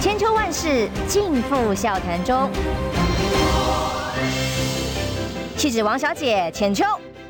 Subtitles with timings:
[0.00, 2.48] 千秋万世尽付笑谈中。
[5.56, 6.84] 气质王小姐浅秋，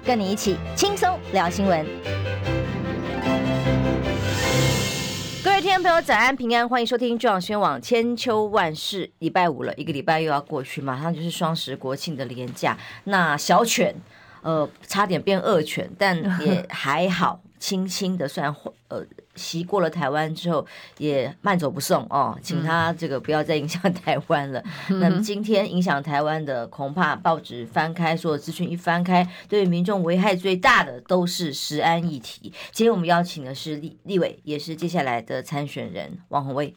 [0.05, 1.87] 跟你一起轻松聊新闻。
[5.43, 9.11] 各位听众朋友，早安平安，欢迎收听中广宣网千秋万世。
[9.21, 12.77] 礼拜五了，一个礼拜又要过去，马上就是双十国庆的连假。
[13.05, 13.95] 那小犬，
[14.43, 16.15] 呃，差点变恶犬，但
[16.45, 17.41] 也 还好。
[17.59, 18.55] 轻轻的，虽然
[18.87, 19.05] 呃
[19.39, 20.67] 袭过了台湾之后，
[20.99, 24.63] 也慢走不送哦，请他这个不要再影响台湾了。
[24.91, 32.53] 嗯、 那么今天影响台湾的，恐怕报纸翻开，所有资讯一翻开，对民众危害最大的都是食安议题。
[32.73, 36.75] 今天我们邀请的是立立委，也是接下来的参选人王宏威。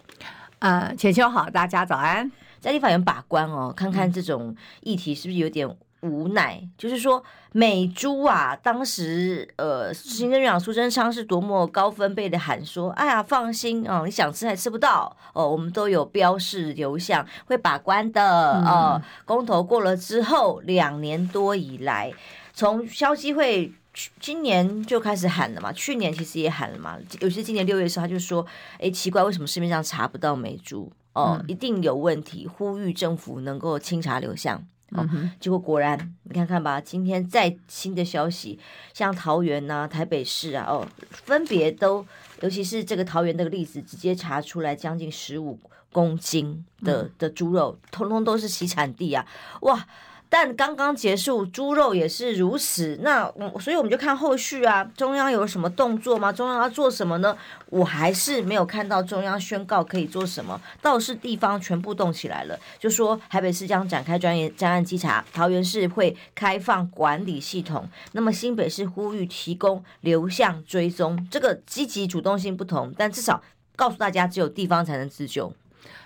[0.60, 2.32] 呃，浅秋好，大家早安。
[2.60, 5.68] 在立法院把关哦，看看这种议题是不是有点。
[6.02, 18.24] 无奈，就是说美珠啊，当时呃，行政院长苏贞昌是多么高分贝的喊说：“哎呀，放心啊，你想吃还吃不到哦，我们都有标示流向，会把关的
[18.66, 19.00] 哦。
[19.00, 22.12] 嗯”公投过了之后，两年多以来，
[22.54, 23.72] 从消基会
[24.20, 28.44] 今年就开始喊了嘛，去年其实也喊了嘛，尤其是今年六月的时候，他就说
[28.80, 30.92] ：“哎，奇怪，为什么市面上查不到美珠？
[31.14, 35.08] 哦，嗯、一定有问题，呼吁政府能够清查流向。”哦，
[35.40, 38.60] 结果果然，你看看吧，今天再新的消息，
[38.94, 42.06] 像桃园呐、啊、台北市啊，哦，分别都，
[42.42, 45.58] 尤其是这个桃园这个例子，直接查出来将近十五
[45.92, 49.26] 公斤的的猪肉，通通都是其产地啊，
[49.62, 49.88] 哇！
[50.34, 52.98] 但刚刚结束，猪肉也是如此。
[53.02, 56.32] 那我所以我们就看后续啊，中央有什么动作吗？
[56.32, 57.38] 中央要做什么呢？
[57.66, 73.44] 我还是没有看到中央宣告可以做什么，倒是地方全部动起来了，就说台北市将展开专业专案稽查，桃园市会开放管理系统，那么新北市呼吁提供流向追踪，这个积极主动性不同，但至少
[73.76, 75.52] 告诉大家，只有地方才能自救。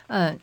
[0.07, 0.39] 嗯。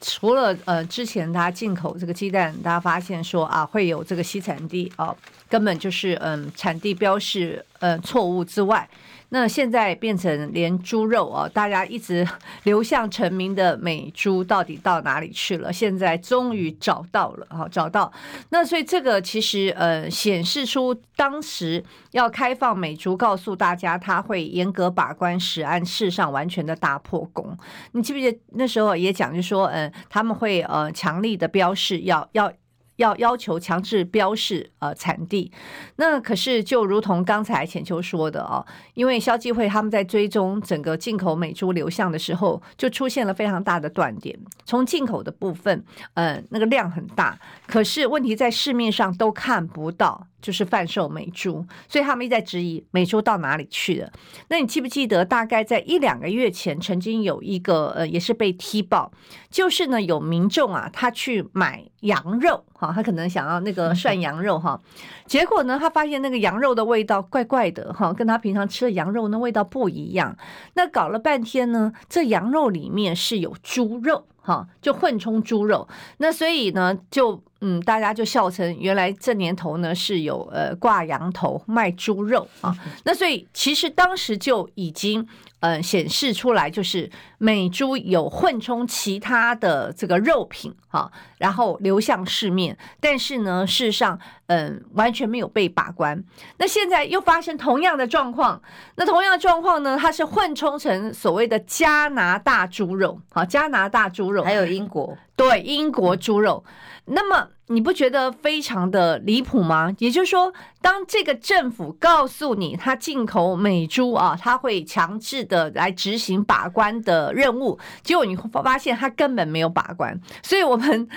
[0.00, 5.14] 除了呃，之前他进口这个鸡蛋，大家发现说啊，会有这个西产地啊，
[5.48, 8.88] 根本就是嗯，产地标示呃错误之外。
[9.30, 12.26] 那现在变成连猪肉啊，大家一直
[12.62, 15.70] 流向成名的美猪到底到哪里去了？
[15.70, 18.10] 现在终于找到了啊，找到。
[18.48, 27.56] 那所以这个其实呃显示出当时要开放美猪，告诉大家他会严格把关食安，事上完全的大破功。
[27.92, 32.50] 你记不记得那时候也讲，就说嗯他们会呃强力的标示要要。
[32.98, 35.50] 要要求强制标示呃产地，
[35.96, 38.64] 那可是就如同刚才浅秋说的哦，
[38.94, 44.38] 因为消基会他们在追踪整个进口美猪流向的时候，就出现了非常大的断点。
[44.64, 50.26] 从进口的部分，呃，那个量很大，可是问题在市面上都看不到。
[50.40, 54.12] 就是贩售美猪，所以他们一直在质疑美猪到哪里去了。
[54.46, 59.10] 那你记不记得，大概在一两个月前，曾经有一个呃，也是被踢爆，
[59.50, 64.80] 就是呢有民众啊，他去买羊肉哈，他可能想要那个涮羊肉哈，
[65.26, 70.36] 结果呢，他发现那个羊肉的味道怪怪的哈，跟他平常吃的羊肉那味道不一样。
[70.74, 75.86] 那搞了半天呢，这羊肉里面是有猪肉哈，就混充猪肉。
[76.18, 77.42] 那所以呢，就。
[77.60, 82.72] 嗯，大家就笑称原来这年头呢是有呃挂羊头卖猪肉啊，
[83.02, 85.26] 那所以其实当时就已经
[85.58, 94.18] 呃显示出来，就是美猪有混充其他的这个肉品啊，然后流向市面，但是呢事实上
[94.48, 96.22] 嗯、呃、完全没有被把关。
[96.58, 98.60] 那现在又发生同样的状况，
[98.96, 105.16] 那同样的状况呢，它是混充成所谓的加拿大猪肉，好，加拿大猪肉，还有英国。
[105.36, 106.64] 对，英国猪肉，
[107.04, 109.94] 那么你不觉得非常的离谱吗？
[109.98, 121.08] 也就是说，当这个政府告诉你他进口美猪啊，他会强制的来执行把关的任务，结果你会发现他根本没有把关，所以我们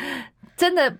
[0.55, 0.95] 真的。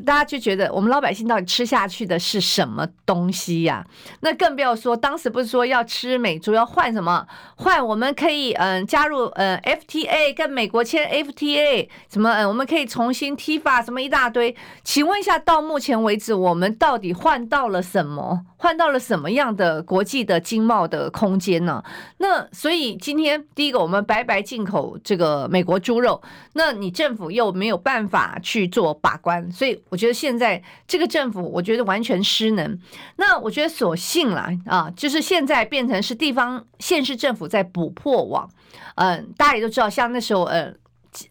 [0.00, 3.86] 大家就觉得我们老百姓到底吃下去的是什么东西呀？
[4.20, 7.26] 那更不要说当时不是说要吃美猪要换什么？
[7.56, 14.56] 换我们可以嗯加入嗯 FTA 跟美国签 FTA 什么嗯我们可以重新 T 法什么一大堆？
[14.82, 18.46] 请问一下，到目前为止我们到底换到了什么？
[18.56, 21.82] 换到了什么样的国际的经贸的空间呢？
[22.18, 26.20] 那所以今天第一个我们白白进口这个美国猪肉，
[26.54, 29.80] 那你政府又没有办法去做把关，所以。
[29.90, 32.78] 我觉得现在这个政府，我觉得完全失能。
[33.16, 38.48] 那我觉得所幸啦啊，就是现在变成是地方县市政府在补破网。
[38.94, 40.72] 嗯，大家也都知道，像那时候呃，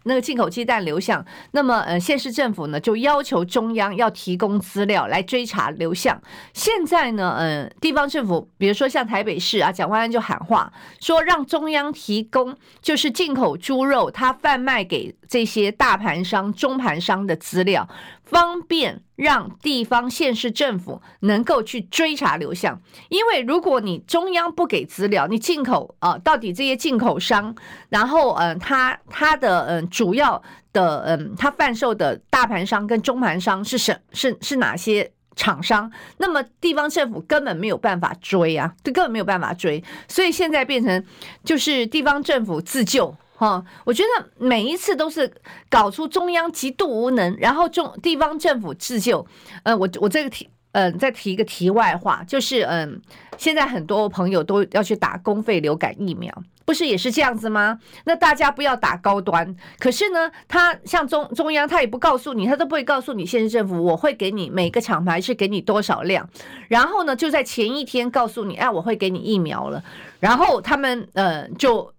[0.03, 6.21] 那个进口鸡蛋流向，那么呃，县市政府呢就要求中央要提供资料来追查流向。
[6.53, 17.87] 现在呢，呃，地方政府，比如说像台北市啊，蒋万安就喊话说，让中央提供就是进口猪肉，他贩卖给这些大盘商、中盘商的资料。
[18.29, 22.79] 方便让地方县市政府能够去追查流向，
[23.09, 27.55] 因为如果你中央不给资料，你进口啊，到底这些进口商，
[27.89, 30.41] 然后嗯，他他的嗯主要
[30.71, 35.91] 的嗯，他贩售的大盘商跟中盘商是什是是哪些厂商？
[36.17, 41.03] 那么地方政府根本没有办法追啊，这根本没有办法追，所以现在变成
[41.43, 43.15] 就是地方政府自救。
[43.39, 45.31] 哈，我觉得每一次都是
[45.69, 49.25] 搞出中央极度无能，然后中地方政府自救。
[49.63, 53.01] 呃，我我这个题，嗯、再提一个题外话，就是嗯、
[53.37, 56.29] 现在很多朋友都要去打公费流感疫苗，
[56.65, 57.79] 不是也是这样子吗？
[58.03, 66.29] 那大家不要打高端，可是呢，他像中中央，他也不告诉你，他都不会告诉你，县政府我会给你每个厂牌是给你多少量，
[66.67, 69.81] 然后呢，就在前一天告诉你，哎，我会给你疫苗了，
[70.19, 71.89] 然后他们呃就。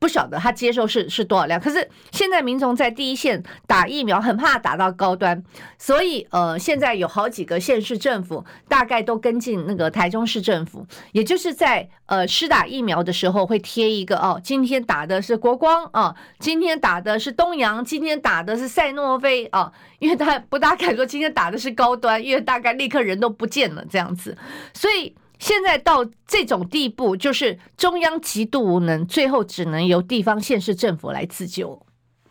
[0.00, 5.44] 不晓得他接受是是多少量，可是现在民众在第一线打疫苗，很怕打到高端，
[5.78, 24.34] 所以呃，现在有好几个县市政府大概都跟进那个台中市政府，也就是在呃施打疫苗的时候会贴一个哦，今天打的是国光啊，今天打的是东阳，今天打的是赛诺菲啊，因为他不大敢说今天打的是高端，因为大概立刻人都不见了这样子，
[24.72, 25.14] 所以。
[25.40, 31.82] 现在到这种地步，就是中央极度无能，最后只能由地方县市政府来自救。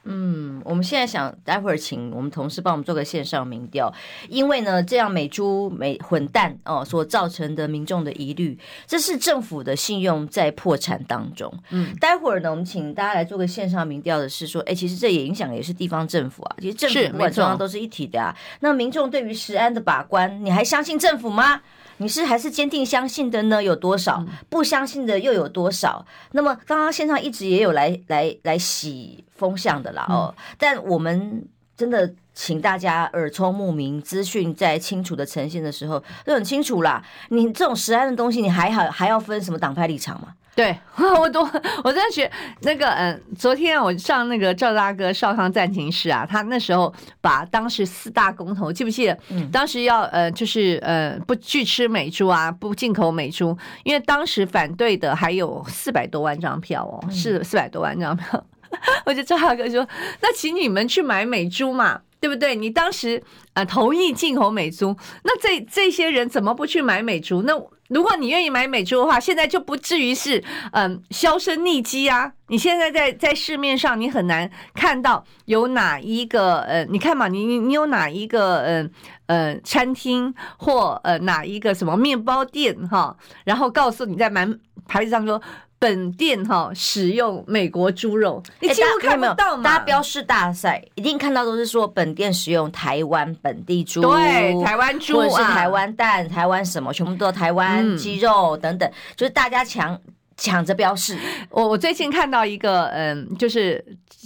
[0.06, 3.94] 嗯，我们现在想待会儿请我们同事帮我们做个线上民调，
[4.30, 8.58] 因为呢，这样美猪美混蛋哦所造成的民众的疑虑，
[8.88, 11.54] 这是政府的信用在破产当中。
[11.70, 18.36] 嗯，待会儿呢，我们请大家来做个线上民调的是说，哎，其实这也影响也是地方政府啊，其实政府不管中央都是一体的啊。
[18.62, 21.62] 那民众对于食安的把关，你还相信政府吗？
[22.00, 23.62] 你是还是坚定相信的呢？
[23.62, 26.06] 有多少不相信的又有多少？
[26.32, 31.46] 那么刚刚线上一直也有来来来洗风向的啦哦，但我们
[31.78, 37.04] 真的请大家耳聪目明，资讯在清楚的呈现的时候就很清楚啦。
[37.30, 40.36] 你这种实案的东西，你还好还要分什么党派立场吗？
[40.60, 40.78] 对，
[41.18, 41.42] 我都
[41.84, 42.32] 我真的觉得
[42.64, 49.18] 那个嗯，昨天我上那个赵大哥少康战情室啊，他那时候把当时四大公投记不记得？
[49.30, 58.46] 嗯，当时要呃就是呃不拒吃美猪啊，不进口美猪，因为当时反对的还有四百多万张票哦，是四百多万张票。
[59.06, 59.88] 我就赵大哥说，
[60.22, 62.02] 那请你们去买美猪嘛。
[62.22, 62.54] 对不对？
[62.54, 63.24] 你当时
[63.54, 67.44] 呃同意进口美猪，那这这些人怎么不去买美猪？
[67.44, 67.54] 那
[67.90, 72.32] 如果你愿意买美珠的话，现在就不至于是嗯销声匿迹啊！
[72.48, 78.92] 你现在在在市面上，你很难看到有哪一个呃，你看嘛，你你你有哪一个嗯
[79.30, 83.16] 呃，呃餐厅或呃哪一个什么面包店哈，
[83.46, 85.42] 然后告诉你在门牌子上说。
[85.82, 89.64] 本店哈使用美国猪肉，你几乎看不到嘛？
[89.64, 99.98] 大家标示大赛一定看到都是说本店使用台湾本地猪，对，台湾猪，或者是台湾蛋、台湾什么，全部都台湾鸡肉等等，嗯、就是大家抢
[100.36, 101.18] 抢着标示。
[101.50, 103.82] 我我最近看到一个，嗯，就是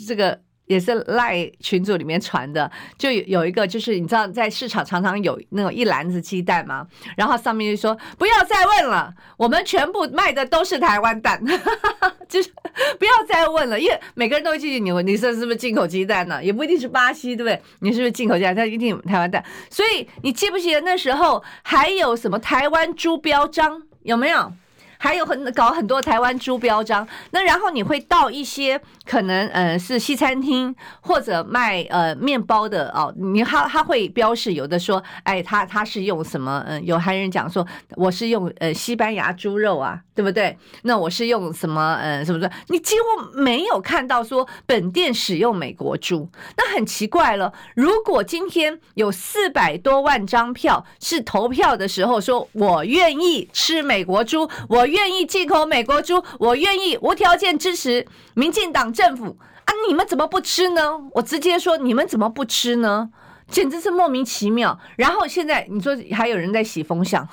[0.08, 0.40] 这个。
[0.66, 6.88] 也是赖群组里面传的，就有一个，就是你知道，在市场常常有那种一篮子鸡蛋嘛，
[7.18, 11.44] 然后上面就说不要再问了，我们全部卖的都是台湾蛋，
[12.30, 12.50] 就是
[12.98, 16.44] 不要再问了，因为每个人都会记住你，你说是不是进口鸡蛋呢？
[16.44, 17.62] 也不一定是巴西，对不对？
[17.80, 18.56] 你是不是进口鸡蛋？
[18.56, 23.84] 它一定有台湾蛋，所以你记不记得那时候还有什么台湾猪标章？
[24.04, 24.52] 有没有？
[25.04, 36.64] 还有很搞很多台湾猪标章，那然后你会到一些可能呃是西餐厅或者卖呃面包的哦，你他他会标示有的说，哎，他他是用什么？
[36.66, 37.68] 嗯，有还人讲说
[37.98, 40.58] 我是用呃西班牙猪肉啊，对不对？
[40.84, 42.00] 那我是用什么？
[42.02, 42.54] 嗯，什么什么？
[42.70, 47.52] 你几乎没有看到说本店使用美国猪，那很奇怪了。
[47.76, 54.88] 如果今天有四百多万张票是投票的时候说我愿意吃美国猪，我。
[54.94, 59.36] 愿意进口美国猪，我愿意无条件支持民进党政府
[59.66, 59.74] 啊！
[59.88, 60.82] 你们怎么不吃呢？
[61.14, 63.10] 我直接说，你们怎么不吃呢？
[63.50, 64.80] 简直是莫名其妙。
[64.96, 67.28] 然后现在你说还有人在洗风向，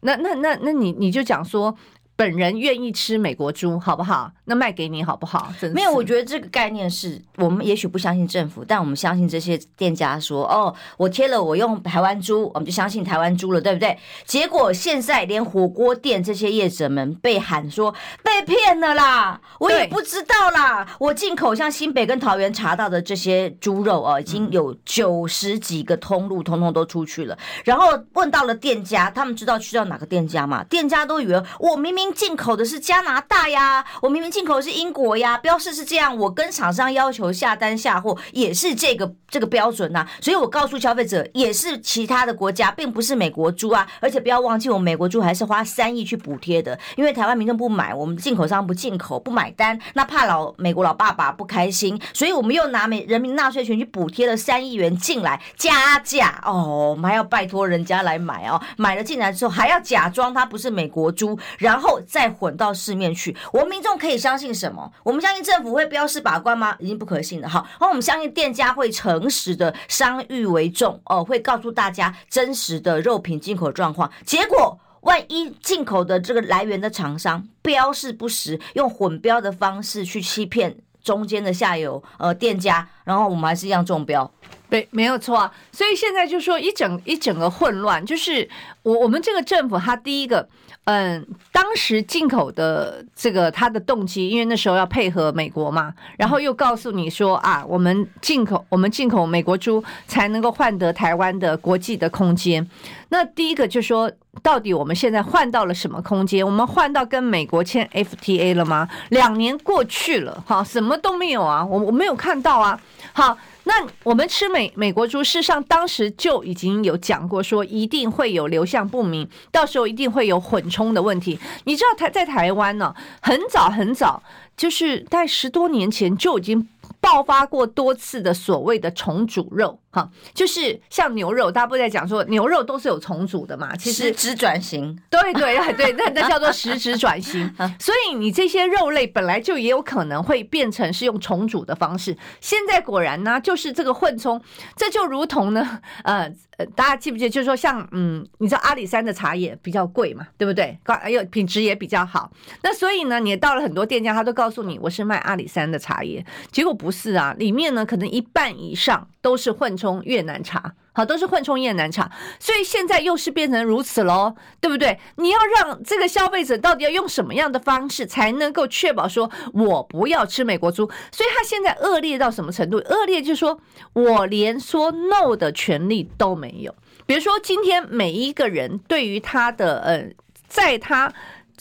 [0.00, 1.76] 那那那那你你就讲说，
[2.16, 4.30] 本人愿意吃美国猪，好不好？
[4.44, 5.52] 那卖给你好不好？
[5.72, 13.98] 没有，我觉得这个概念是我们也许不相信政府，但我们相信这些店家说哦，我贴了，我用台湾猪，我们就相信台湾猪了，对不对？
[14.24, 17.92] 结果现在连火锅店这些业者们被喊说
[18.22, 20.86] 被骗了啦，我也不知道啦。
[21.00, 27.36] 我进口像新北跟桃园查到的这些猪肉哦，已经有九十几个通路，通通都出去了。
[27.64, 30.62] 然后问到了店家，他们知道去到哪个店家吗？
[30.64, 32.03] 店家都以为我明明。
[32.12, 56.40] 进口的是加拿大呀，我明明进口的是英国呀，标示是这样，我跟厂商要求下单下货也是这个这个标准呐，所以我告诉消费者也是其他的国家，并不是美国猪啊，而且不要忘记，我们美国猪还是花三亿去补贴的，因为台湾民众不买，我们进口商不进口不买单，那怕老美国老爸爸不开心，所以我们又拿美人民纳税钱去补贴了三亿元进来加价。
[56.44, 61.93] 哦，我们还要拜托人家来买哦，买了进来之后还要假装它不是美国猪，然后。
[62.00, 64.92] 再混到市面去，我们民众可以相信什么？
[65.02, 66.76] 我们相信政府会标示把关吗？
[66.78, 67.48] 已经不可信了。
[67.48, 74.10] 好，然后我们相信店家会诚实的商誉为重哦，会告诉大家真实的肉品进口状况。
[74.24, 84.30] 结果万一进口的这个来源的厂商标示不实，用混标的方式去欺骗中间的下游呃店家，然后我们还是一样中标。
[84.70, 85.52] 对，没有错啊。
[85.70, 88.48] 所以现在就说一整一整个混乱，就是
[88.82, 90.48] 我我们这个政府，它第一个。
[90.84, 102.68] 嗯，当时进口的这个它的动机，因为那时候要配合美国嘛，然后又告诉你说啊，我们进口我们进口美国猪才能够换得台湾的国际的空间。
[103.08, 104.10] 那第一个就说，
[104.42, 106.44] 到底我们现在换到了什么空间？
[106.44, 108.86] 我们换到跟美国签 FTA 了吗？
[109.08, 112.78] 两年过去了，哈，什么都没有啊，我我没有看到啊，
[113.14, 113.38] 好。
[113.64, 121.38] 那我们吃美美国猪，事实上当时就已经有讲过，说一定会有流向不明，到时候一定会有混冲的问题。
[121.64, 124.22] 你知道台在台湾呢，很早很早，
[124.56, 126.68] 就是在十多年前就已经。
[127.00, 133.76] 爆发过多次的所谓的重组肉，哈，就是像牛肉，大家不在讲说牛肉都是有重组的嘛？
[133.76, 137.48] 其实实质转型，对对对，那那叫做实质转型。
[137.78, 142.16] 所以你这些肉类本来就也有可能会变成是用重组的方式。
[142.40, 144.42] 现在果然呢，就是这个混充，
[144.74, 146.30] 这就如同呢，呃。
[146.56, 147.30] 呃，大家记不记得？
[147.30, 150.78] 就是说，像嗯，你知道阿里山的茶叶比较贵嘛，对不对？
[150.84, 152.30] 高，还有品质也比较好。
[152.62, 160.74] 那所以呢，你到了很多店家，他都告诉你我是卖阿里山的茶叶，结果不是啊，里面呢可能一半以上都是混充越南茶。
[160.96, 164.96] 好，都是混充越南茶，所以现在又是变成如此喽，对不对？
[165.16, 170.86] 你要让这个消费者到底要用什么样的方式才能够确保说我不要吃美国猪？
[171.10, 172.76] 所以他现在恶劣到什么程度？
[172.76, 173.60] 恶劣就是说
[173.92, 176.72] 我连说 no 的权利都没有。
[177.06, 180.08] 比如说今天每一个人对于他的呃，
[180.46, 181.12] 在他。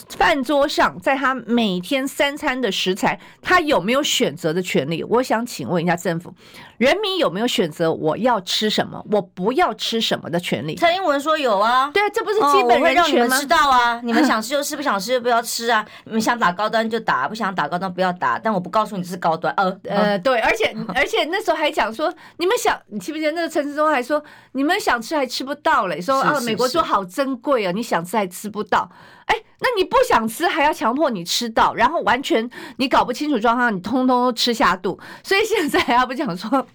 [0.10, 5.04] 饭桌上，在他每天三餐的食材，他有没有选择的权利？
[5.04, 6.34] 我想请问一下政府，
[6.78, 10.76] 人民有没有选择我要吃什么，我不要吃什么的权利？
[10.76, 13.02] 蔡英文说有啊，对啊，这不是基本人权吗？
[13.02, 15.86] 哦、让你们知道啊，你们想吃就吃，不想吃就不要吃啊。
[16.06, 18.40] 你们想打高端就打，不想打高端不要打。
[18.40, 24.24] 但我不告诉你是高端，呃呃，对，而且 而且那时候还讲说，你们想，你记不记得那个陈志忠还说，
[24.54, 28.90] 你们想吃还吃不到嘞，说啊，美国说好珍贵啊，你想吃还吃不到。
[29.26, 35.00] 哎，那你不想吃，还要强迫你吃到，然后完全你搞不清楚状况，你通通都吃下肚。
[35.24, 36.68] 所以现在还不讲说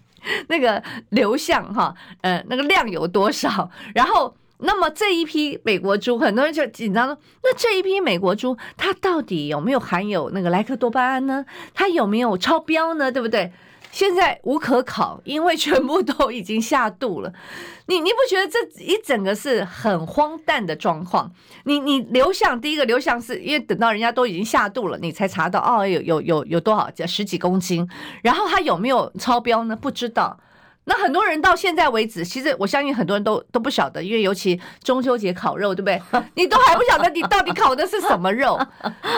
[0.49, 3.71] 那个流向哈，呃，那个量有多少？
[3.95, 11.45] 然后，那么这一批美国猪，很多人就紧张说，那这一批美国猪，它到底有没有含有那个莱克多巴胺呢？
[11.75, 13.13] 它有没有超标呢？
[13.13, 13.53] 对不对？
[13.91, 17.33] 现在无可考，因为全部都已经下肚了。
[17.87, 21.33] 你你不觉得这一整个是很荒诞的状况？
[21.65, 27.89] 你你流向第一个流向是因为等到人家都已经下肚了，你才查到哦，有有有有多少十几公斤，
[28.23, 29.75] 然后它有没有超标呢？
[29.75, 30.39] 不知道。
[30.85, 36.01] 那很多人到现在为止，其实我相信很多人都都不晓得，因为尤其中秋节烤肉，对不对？
[36.35, 38.59] 你都还不晓得你到底烤的是什么肉？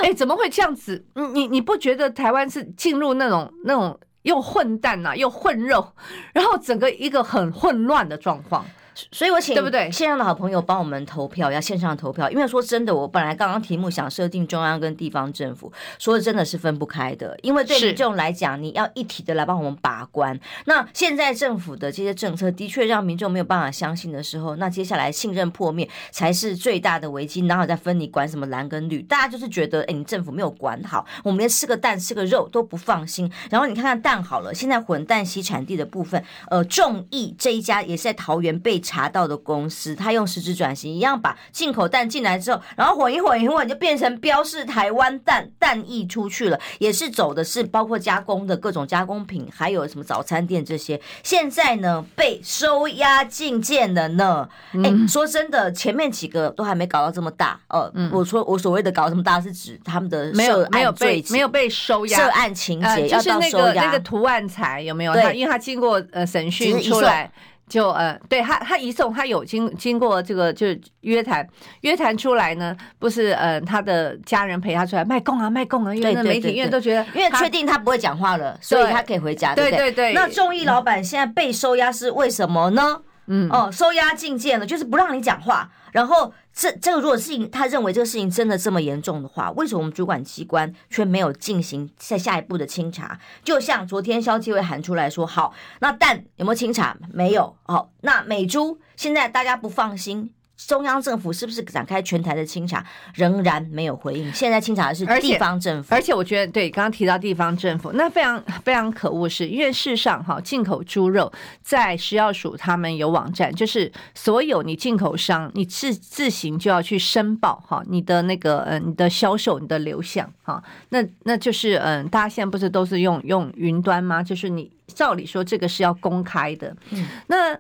[0.03, 1.05] 哎，怎么会这样子？
[1.15, 3.99] 你你你不觉得台湾是进入那种那种？
[4.23, 5.93] 又混蛋呐、又混肉，
[6.33, 8.65] 然后整个一个很混乱的状况。
[9.13, 9.91] 所以，我请对不对？
[9.91, 12.31] 线上的好朋友帮我们投票，要线上投票。
[12.31, 17.39] 因为说真的，我本来刚刚题目想设定中央跟地方政府，说的真的是分不开的。
[17.43, 20.39] 因为对民众来讲，你要一体的来帮我们把关。
[20.67, 27.47] 那现在政府的这些政策的确让民众没有办法相信的时候，那接下来信任破灭才是最大的危机。
[27.47, 29.01] 然后再分你管什么蓝跟绿？
[29.03, 33.31] 大家就是觉得，哎，你政府没有管好，我们连吃个蛋、吃个肉都不放心。
[33.51, 38.79] 然后你看看蛋好了，现在混蛋洗产地的部分，呃，众益这一家也是在桃园被。
[38.91, 54.49] 查到的公司，他用实质转型一样把进口蛋进来之后，然后混一混一混就变成标示台湾蛋蛋溢出去了，也是走的是包括加工的各种加工品，还有什么早餐店这些，现在呢被收押禁见了呢。
[54.73, 57.83] 哎、嗯，说真的，前面几个都还没搞到这么大哦。
[57.83, 65.13] 呃嗯、我说我所谓的搞这么大，是指他们的没有没有被没有被收押，涉案情节、呃、就是那个那个图案材有没有？
[65.13, 67.31] 对，因为他经过呃审讯出来。
[67.71, 71.49] 就呃，对他，他移送，他有经经过这个就是约谈，
[71.83, 80.15] 约谈出来呢，不是呃，他的家人陪他出来卖供啊，卖供啊，因为那媒体院都觉得，因为确定他不会讲话了，所以他可以回家，对对对，对。
[80.15, 83.01] 那众议老板现在被收押是为什么呢？
[83.31, 86.35] 嗯，哦，收押禁见了，就是不让你讲话，然后。
[86.53, 93.19] 这这个如果事情他认为这个事情真的这么严重的话，为什么我们主管机关却没有进行在下一步的清查？
[93.45, 96.97] 就像昨天消基会喊出来说，好，那但有没有清查？
[97.13, 97.57] 没有。
[97.63, 100.33] 好，那美珠现在大家不放心。
[100.67, 102.85] 中央政府是不是展开全台的清查？
[103.15, 104.33] 仍然没有回应。
[104.33, 124.23] 现在清查的是地方政府，而且，我觉得，对刚刚提到地方政府，那非常非常可恶，是因为事实上，哈，进口猪肉在食药署他们有网站，就是所有你进口商，你自自行就要去申报，哈，你的那个，嗯，你的销售，你的流向，哈，那那就是，嗯，大家现在不是都是用用云端吗？
[124.23, 127.59] 就是你照理说这个是要公开的，嗯，那。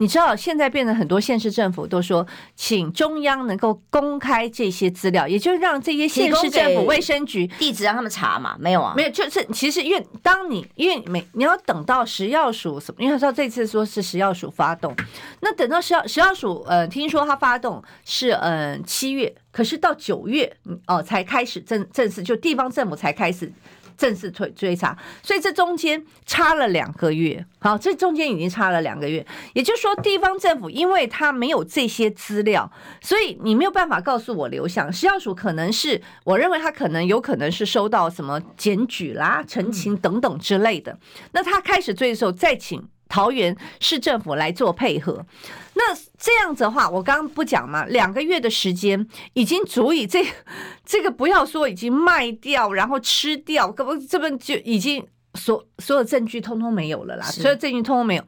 [0.00, 2.26] 你知道现在变得很多县市政府都说，
[2.56, 8.56] 请中央能够公开这些资料，也就是让这些县市政府卫生局地址让他们查嘛？
[8.58, 14.96] 没有啊，没有，就是其实因为当你因为每你要等到食药署什么，因为他说这次说是食药署发动，
[15.40, 20.50] 那等到食药食药署呃听说他发动是嗯、呃、七月，可是到九月
[20.86, 23.52] 哦才开始正正式就地方政府才开始。
[24.00, 27.44] 正式追追查，所以这中间差了两个月。
[27.58, 34.90] 好，这中间已经差了两个月，也就是说，地方政府因为他没有这些资料，所以你没有办法告诉我流向。
[34.90, 40.98] 食药署可能是，我认为他可能有可能是收到什么检举啦、陈情等等之类的。
[41.32, 42.82] 那他开始追的时候，再请。
[43.10, 45.26] 桃园市政府来做配合，
[45.74, 50.24] 那这样子的话，我刚刚不讲嘛，两个月的时间已经足以这
[50.86, 58.24] 这个不要说已经卖掉，然后吃掉，可不这边就已经所所有证据通通没有了啦，所有证据通通没有，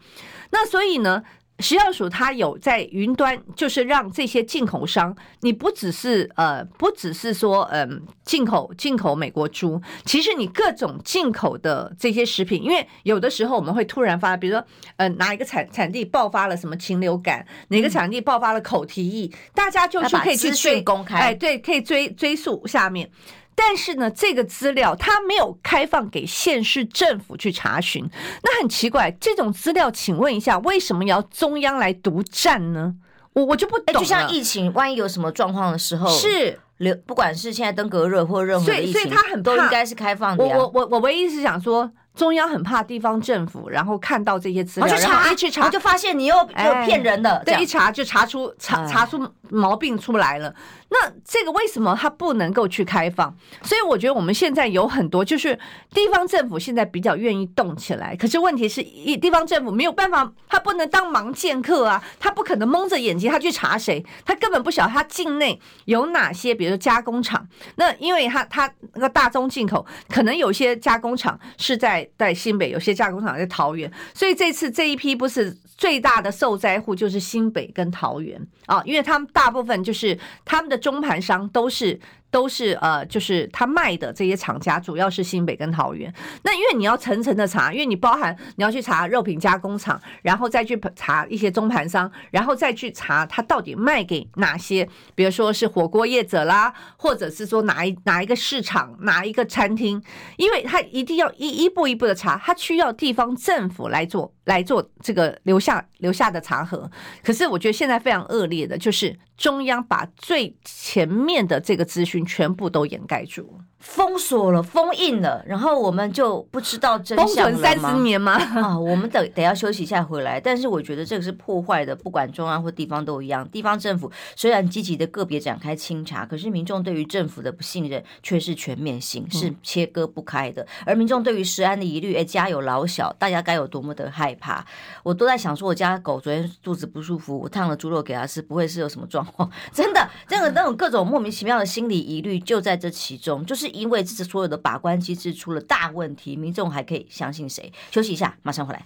[0.50, 1.22] 那所以呢？
[1.62, 14.64] 食药署它有在云端，就是让这些进口商，你不只是呃，不只是说嗯、进口进口美国猪，其实你各种进口的这些食品，因为有的时候我们会突然发，比如说
[14.96, 23.08] 呃，哪一个产产地爆发了什么禽流感，哪个产地爆发了口蹄疫，大家就去可以去追公开，哎，对，可以追追溯下面。
[23.54, 28.08] 但是呢，这个资料它没有开放给县市政府去查询，
[28.42, 29.10] 那很奇怪。
[29.20, 32.94] 这种资料，请问一下，为什么要中央来独占呢？
[33.32, 34.00] 我我就不懂。
[34.00, 40.44] 就像疫情，万一有什么状况的时候，是流，不管是现在登革热或任何疫情，所以所以他很都应该是开放的。
[40.44, 41.90] 我我我唯一是想说。
[42.14, 50.54] 中央很怕地方政府，然后看到这些资料，然后一去查，就发现你又又骗人的，对，一查就查出查查出毛病出来了。
[50.90, 53.34] 那这个为什么他不能够去开放？
[53.62, 55.58] 所以我觉得我们现在有很多，就是
[55.94, 58.14] 地方政府现在比较愿意动起来。
[58.14, 67.48] 可是问题是，一地方政府没有办法，他不能当盲剑客啊，他不可能蒙着眼睛他去查谁，他根本不晓得他境内有哪些，比如说加工厂。
[67.76, 72.01] 那因为他他那个大宗进口，可能有些加工厂是在。
[72.18, 82.00] 在新北有些加工厂在桃园，所以这次这一批不是最大的受灾户就是新北跟桃园啊，因为他们大部分就是他们的中盘商都是。
[82.32, 86.12] 都是呃，就是他卖的这些厂家，主要是新北跟桃园。
[86.42, 100.02] 那因为你要层层的查，因为你包含你要去查肉品加工厂，然后再去查一些中盘商，然后再去查他到底卖给哪些，比如说是火锅业者啦，或者是说哪一哪一个市场、哪一个餐厅，
[100.38, 106.88] 因为他一定要一一步一步的查，他需要地方政府来做来做这个留下留下的茶盒。
[107.24, 112.12] 可是我觉得现在非常恶劣的就是中央把最前面的这个资讯。
[112.32, 113.60] 全部都掩盖住。
[113.82, 117.26] 封锁了，封印了，然后我们就不知道真相？
[117.26, 118.34] 封存三十年吗？
[118.34, 120.40] 啊，我们等等要休息一下回来。
[120.40, 123.46] 但是我觉得这个是破坏的，不管中央或地方都一样。
[123.50, 130.62] 地方政府虽然积极的个别展开清查，可是民众对于政府的不信任却是全面性，是切割不开的。
[130.62, 134.64] 嗯、而民众对于食安的疑虑，哎，家有老小，大家该有多么的害怕？
[135.02, 139.50] 我都在想说，我家狗昨天肚子不舒服，我烫了猪肉给它吃，不会是有什么状况？
[139.74, 143.71] 真的，这个那种各种莫名其妙的心理疑虑就在这其中，就是。
[143.72, 147.72] 因为这次所有的把关机制出了大问题，民众还可以相信谁？
[147.90, 148.82] 休息一下，马上回来。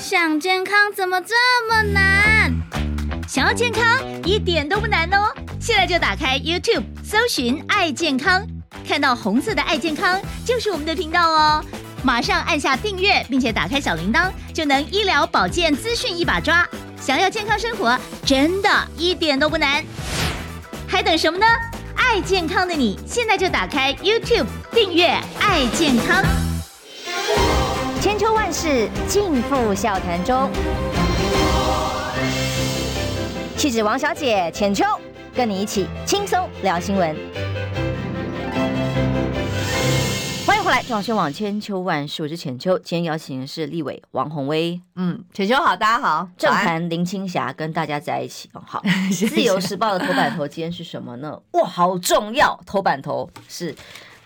[0.00, 1.34] 想健康怎么这
[1.68, 2.52] 么难？
[3.28, 3.82] 想要健康
[4.24, 5.34] 一点都不难哦！
[5.60, 8.46] 现在就打开 YouTube，搜寻“爱健康”，
[8.86, 11.64] 看到红色的“爱健康”就是我们的频道哦。
[12.04, 16.66] 马上按下订阅，并且打开小铃铛，就能医疗保健资讯一把抓。
[17.00, 19.84] 想要健康生活，真的一点都不难，
[20.86, 21.46] 还等什么呢？
[22.08, 25.06] 爱健康的你，现在就打开 YouTube 订阅
[25.40, 26.24] “爱健康”。
[28.00, 30.48] 千秋万世尽付笑谈中，
[33.56, 34.84] 气质王小姐浅秋，
[35.34, 37.45] 跟你一起轻松聊新闻。
[40.70, 42.76] 来，中央网千秋万世，我是浅秋。
[42.80, 44.80] 今天邀请的是立委王宏威。
[44.96, 46.28] 嗯，浅秋好，大家好。
[46.36, 48.82] 政坛林青霞跟大家在一起哦，好。
[49.10, 51.40] 自由时报的头版头今天是什么呢？
[51.52, 52.58] 哇，好重要！
[52.66, 53.74] 头版头是。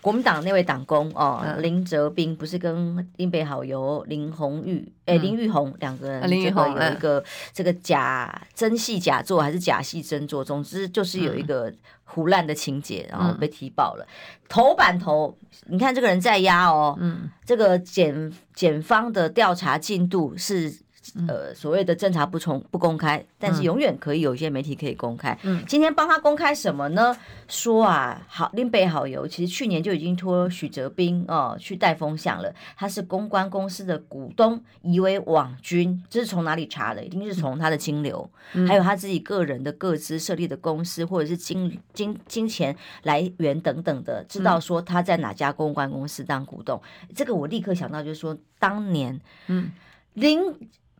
[0.01, 11.71] 国民党那位党工哦，林哲斌不是跟林北好友林红玉哎林玉红两个人，这个有一个这个假真戏假做还是假戏真做，总之就是有一个
[12.03, 14.07] 胡烂的情节，然后被踢爆了。
[14.49, 15.37] 头版头，
[15.67, 20.81] 你看这个人在押哦，嗯，这个检检方的调查进度是。
[21.27, 25.37] 呃，所谓的侦查不从不公开，但是永远可以有一些媒体可以公开。
[25.43, 27.15] 嗯，今天帮他公开什么呢？
[27.47, 32.53] 说啊，好林北好油，其实去年就已经托许哲斌哦去带风向了。
[32.77, 37.03] 他是公关公司的股东，以为网军，这是从哪里查的？
[37.03, 46.81] 一定是从他的金流，嗯、还有他自己个人的各资设立的公司，或者是金金金钱来源等等的，知道说他在哪家公关公司当股东。
[47.01, 49.71] 嗯、这个我立刻想到，就是说当年，嗯，
[50.13, 50.41] 林。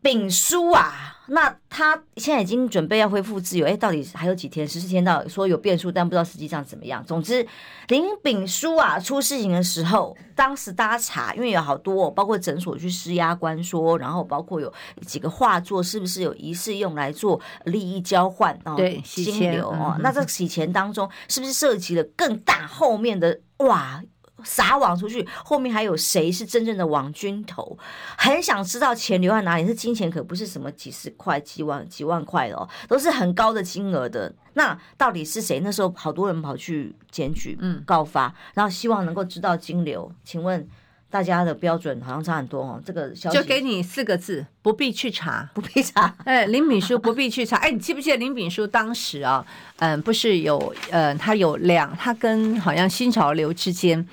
[0.01, 4.67] 炳书啊，那他现在已经准备要恢复自由，哎，到底还有几天？
[4.67, 7.03] 十四天到说有变数，但不知道实际上怎么样。
[7.05, 7.45] 总之，
[7.87, 14.73] 林炳书啊出事情的时候，当时大家查，因为有好多，包括诊所去施压关说，然后包括有
[15.05, 18.75] 几个画作是不是有疑似用来做利益交换啊？
[18.75, 24.01] 对，金流哦，那这个洗钱当中是不是涉及了更大后面的哇？
[24.43, 27.77] 撒网出去，后面还有谁是真正的网军头？
[28.17, 29.61] 很想知道钱流在哪里。
[29.65, 34.33] 是金钱，可不是什么几十块、几万、几万块的哦，都是很高的金额的。
[34.53, 35.59] 那到底是谁？
[35.61, 40.11] 那时候好多人跑去检举、嗯，告发，然后希望能够知道金流。
[40.23, 40.67] 请问
[41.11, 42.81] 大家的标准好像差很多哦。
[42.83, 46.15] 这个消息就给你四个字：不必去查，不必查。
[46.23, 47.57] 哎，林炳书不必去查。
[47.57, 49.45] 哎，你记不记得林炳书当时啊？
[49.79, 54.07] 嗯，不是有呃，他有两，他跟好像新潮流之间。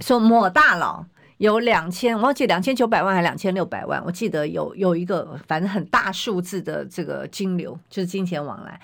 [0.00, 1.04] 说某大佬
[1.38, 8.80] 有两千，我忘记两千九百万还是两千六百万，我记得有有一个反正很大数字的这个金流，就是金钱往来。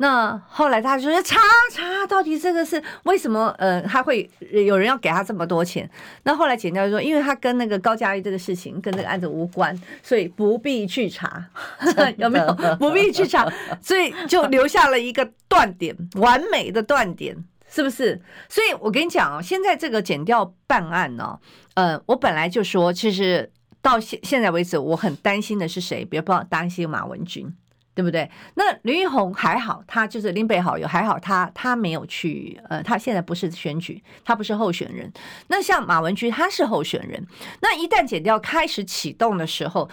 [0.00, 1.36] 那后来他就说查
[1.72, 3.54] 查，到底这个是为什么？
[3.58, 5.88] 呃，他会有人要给他这么多钱？
[6.22, 11.44] 那后来检调说，因为他跟那个高佳玉这个事情跟这个案子无关，所以不必去查，
[12.16, 12.76] 有没有？
[12.78, 13.46] 不必去查，
[13.82, 17.36] 所以就留下了一个断点，完美的断点。
[17.72, 18.20] 是不是？
[18.48, 21.38] 所以我跟你讲哦，现在这个检调办案呢，
[21.74, 23.48] 呃，我本来就说，其实
[23.80, 26.04] 到现现在为止，我很担心的是谁？
[26.04, 27.48] 别不要担心马文君，
[27.94, 28.30] 对不对？
[28.54, 35.12] 那林玉红还好，他就是林北好友还好他，他没有去，呃，他现在不是选举，他不是候选人。
[35.48, 37.26] 那像马文君，他是候选人。
[37.60, 39.88] 那一旦检调开始启动的时候，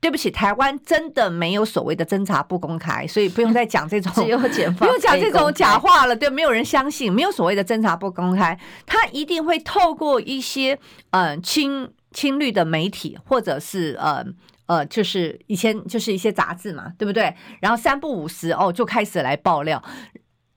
[0.00, 6.16] 对不起，台湾真的没有所谓的侦查不公开，所以不用再讲这种，只有检，不用讲这种假话了。
[6.16, 10.78] 对，没有人相信，没有所谓的侦查不公开，他一定会透过一些
[11.10, 14.24] 呃亲亲绿的媒体，或者是呃
[14.70, 17.34] 呃，就是以前就是一些杂志嘛，对不对？
[17.60, 19.82] 然后三不五时哦就开始来爆料，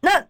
[0.01, 0.27] 那。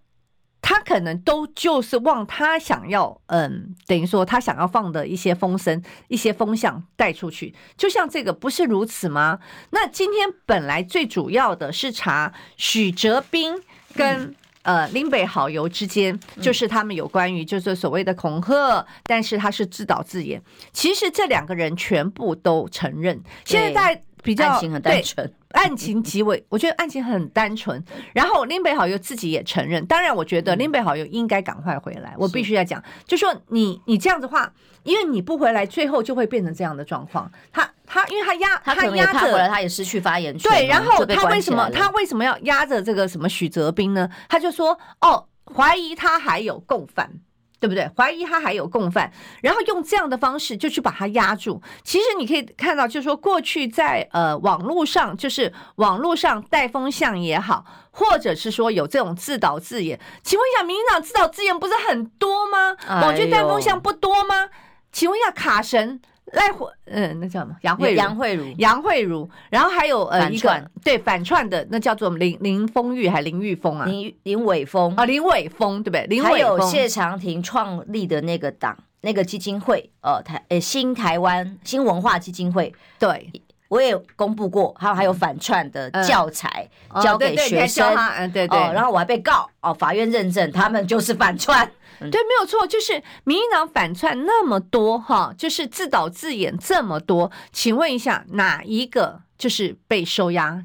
[0.66, 9.40] 他可能都就是往他想要，嗯，等于说他想要放的一些风声、一些风向带出去，就像这个不是如此吗？
[9.72, 13.62] 那今天本来最主要的是查许哲斌
[13.94, 20.42] 跟呃林北好友之间，就是他们有关于就是所谓的恐吓，但是他是自导自演。
[20.74, 25.34] 其实这两个人全部都承认，现在在比较情很单纯。
[25.54, 27.84] 案情极为，我觉得案情很单纯。
[28.12, 32.16] 然后林北好友自己也承认，当然我觉得林北好友应该赶快回来。
[32.18, 37.32] 我必须要讲，就说你你这样子的话，因为你不回来，最后就会变成这样的状况。
[37.52, 40.52] 他他因为他压他压着，他也失去发言权。
[40.52, 44.10] 对，然后他为什么他为什么要压着这个什么许哲斌呢？
[44.28, 47.12] 他就说哦，怀疑他还有共犯。
[47.60, 47.90] 对不对？
[47.96, 49.10] 怀疑他还有共犯，
[49.42, 51.62] 然后用这样的方式就去把他压住。
[51.82, 59.98] 其实你可以看到，就是说过去在呃网络上，就是网络上带风向也好，或者是说有这种自导自演。
[60.24, 62.76] 请问一下，民进党自导自演不是很多吗？
[63.02, 64.50] 网军带风向不多吗？
[64.92, 67.56] 请问一下，卡神赖慧，嗯，那叫什么？
[67.62, 73.86] 杨慧杨慧茹，杨慧茹，然后还有呃一个反串对反串的，那叫做林林峰玉还是林玉峰啊？
[73.86, 76.08] 林林伟峰啊，林伟峰对不对？
[76.08, 83.30] 林伟峰还有谢长廷创立的那个党，那个基金会，呃，台呃新台湾新文化基金会，对。
[83.74, 86.70] 我也公布过，还有还有反串的教材
[87.02, 91.66] 教给学生，嗯，对对，然后我还被告哦，法院认证他们就是反串，
[92.00, 100.64] 对，没有错，就是民进党反串那么多哈，就是自导自演这么多，请问一下哪一个就是被收押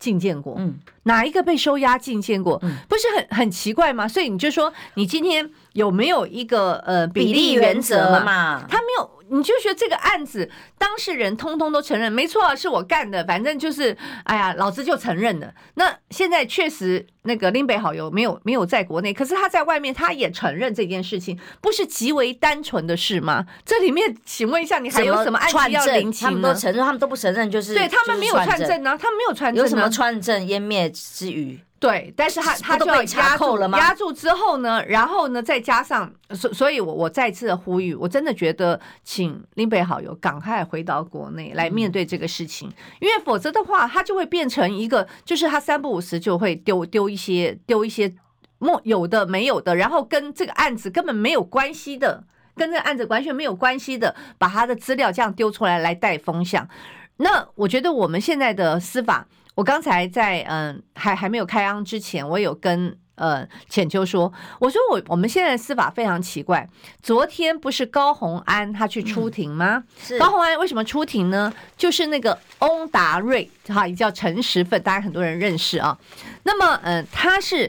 [0.00, 0.56] 进见过？
[0.58, 2.58] 嗯，哪一个被收押进见过？
[2.62, 4.08] 嗯，不是很很奇怪吗？
[4.08, 8.64] 所以你就说你今天有没有一个呃比例原则嘛？
[8.68, 9.22] 他没有。
[9.34, 15.50] 你就觉得这个案子当事人通通都承认，没错，是我干的，反正就是，哎呀，老子就承认了。
[15.76, 23.46] 那现在确实那个林北好友没有没有在国内，可是他在外面，他也承认这件事情，不是极为单纯的事吗？
[23.64, 26.26] 这里面，请问一下，你还有什么案件要领情？
[26.26, 31.58] 他们都承认，他们都不承认，就是对他们没有串证呢，他们没有串证，有什么串证湮灭之虞？
[31.82, 33.76] 对，但是他他就要压住了吗？
[33.76, 48.14] 压住之后呢，然后呢，再加上，所所以，我我再次的呼吁，我真的觉得，请林北好友赶快回到国内来面对这个事情，因为否则的话，他就会变成一个，就是他三不五时就会丢丢一些丢一些
[48.60, 52.22] 莫有的没有的，然后跟这个案子根本没有关系的，
[52.54, 56.68] 跟这个案子完全没有关系的，把他的资料这样丢出来来带风向。
[57.16, 59.26] 那我觉得我们现在的司法。
[59.54, 66.66] 我刚才在嗯还还没有开案之前，我有跟呃浅秋说，我说我我们现在的司法非常奇怪。
[67.02, 69.76] 昨天不是高洪安他去出庭吗？
[69.76, 71.52] 嗯、是高洪安为什么出庭呢？
[71.76, 75.98] 就是那个翁达瑞哈，也叫陈时奋，大家很多人认识啊。
[76.44, 77.66] 那么嗯、呃，他是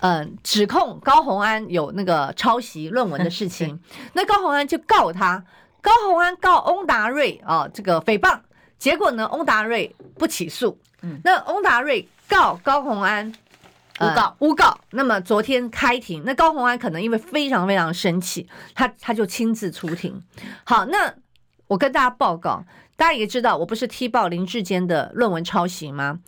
[0.00, 3.78] 嗯、呃、指控高洪安有那个抄袭论文的事 情，
[4.14, 5.44] 那高洪安就告他，
[5.82, 8.40] 高洪安告翁达瑞啊这个诽谤，
[8.78, 10.78] 结果呢翁达瑞不起诉。
[11.02, 13.32] 嗯，那翁达瑞告高虹安
[14.00, 20.22] 诬告诬告，那么昨天开庭，那高虹安可能因为非常非常生气，他他就亲自出庭。
[20.64, 21.12] 好，那
[21.66, 22.64] 我跟大家报告，
[22.96, 26.20] 大家也知道，我不是踢爆林志坚的论文抄袭吗？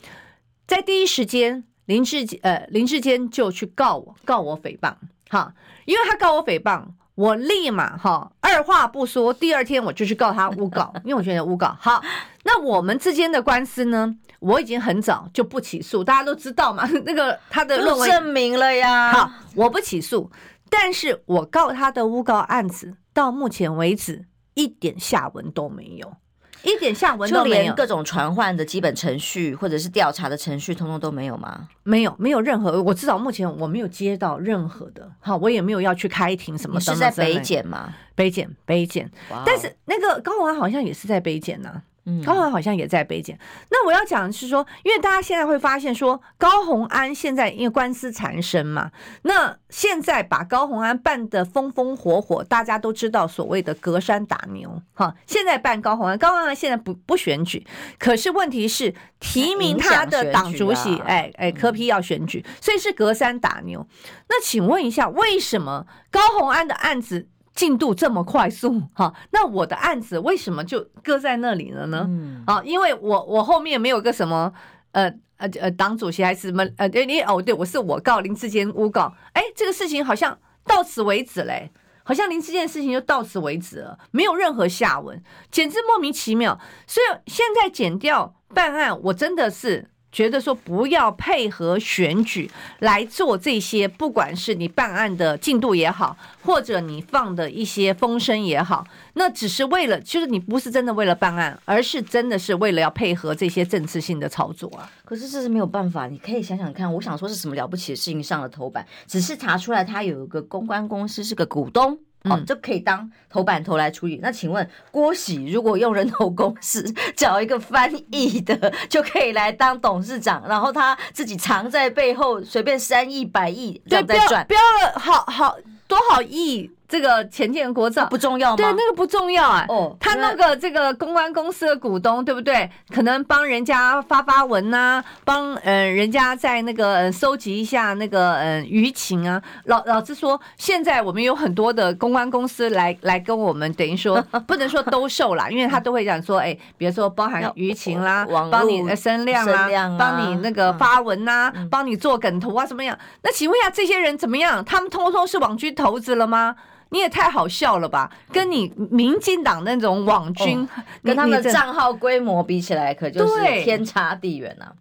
[0.67, 4.95] 在第一时间，林志呃林志坚就去告我，告我诽谤。
[5.29, 12.03] 哈，因为他告我诽谤，我立马哈二话不说，第二天我就去告他诬告，因为我觉得诬告好。
[12.45, 14.17] 那我们之间的官司呢？
[14.39, 16.89] 我已经很早就不起诉，大家都知道嘛。
[17.05, 19.13] 那个他的论文证明了呀。
[19.13, 20.31] 好，我不起诉，
[20.71, 26.17] 但是我告他的诬告案子到目前为止一点下文都没有，
[26.63, 31.69] 一点下文都没有，就连各种传唤的基本程序或者是调查的程序，通通都没有吗？
[31.83, 32.83] 没有，没有任何。
[32.83, 35.11] 我至少目前我没有接到任何的。
[35.21, 36.81] 好，我也没有要去开庭什么的。
[36.81, 37.95] 是在北检吗？
[38.15, 39.11] 北检，北检。
[39.45, 41.83] 但是那个高文好像也是在北检呢。
[42.25, 43.39] 高虹好像也在北检。
[43.71, 48.91] 那我要讲的是说，因为大家现在会发现说，高虹安现在因为官司缠身嘛，
[49.23, 55.15] 那现在把高虹安办得风风火火，大家都知道所谓的隔山打牛哈。
[55.27, 57.67] 现在办高虹安，高虹安现在不不选举，
[57.99, 63.87] 可是问题是提名他的党主席，哎哎，柯批要选举，所以是隔山打牛。
[64.29, 67.29] 那请问一下，为什么高虹安的案子？
[67.61, 72.07] 进度这么快速， 哈，那我的案子为什么就搁在那里了呢？
[72.09, 74.51] 嗯，啊，因为我我后面没有个什么，
[74.93, 81.71] 呃呃呃，党主席还是什么，呃，你哦，对，我是我告林志坚诬告，哎，这个事情好像到此为止嘞，
[82.03, 86.59] 好像林志坚的事情就到此为止了，没有任何下文，简直莫名其妙。
[86.87, 89.91] 所以现在减掉办案，我真的是。
[90.13, 104.91] 觉得说不要配合选举来做这些，不管是你办案的进度也好，或者你放的一些风声也好，那只是为了，就是你不是真的为了办案，而是真的是为了要配合这些政治性的操作啊。
[105.05, 111.99] 可是这是没有办法，你可以想想看，我想说是什么了不起的事情上了头版，只是查出来他有一个公关公司是个股东。
[112.25, 114.19] 哦，就可以当头版头来处理。
[114.23, 116.83] 那请问郭喜如果用人头公司
[117.17, 125.57] 找一个翻译的，就可以来当董事长，然后他自己藏在背后，随便三亿、百亿这样在赚，标了好好
[125.87, 126.71] 多好亿。
[126.91, 128.57] 这个前建国造不重要吗？
[128.57, 129.65] 对，那个不重要啊。
[129.69, 132.69] 哦，他那个这个公关公司的股东，对不对？
[132.93, 139.41] 可能帮人家发发文呐、啊，帮呃人家在那个收集一下那个呃舆情啊。
[139.67, 152.99] 老老实说，现在我们有很多的公关公司来来跟我们，等于说 不能说兜售啦，因为他都会讲说，哎，比如说包含舆情啦，帮你的声量啊，帮你那个发文呐、啊，帮你做梗图啊，什么样？
[153.23, 154.65] 那请问一下，这些人怎么样？
[154.65, 156.57] 他们通通是网军头子了吗？
[156.91, 158.11] 你也太好笑了吧？
[158.33, 160.69] 跟你民进党那种网军，哦、
[161.03, 164.73] 跟他们的账号规模比起来，可就是天差地远啊。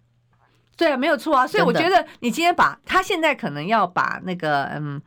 [0.76, 1.48] 对啊，没有错啊。
[1.48, 5.02] 所以我觉得你今天把他现在可能要把那个嗯。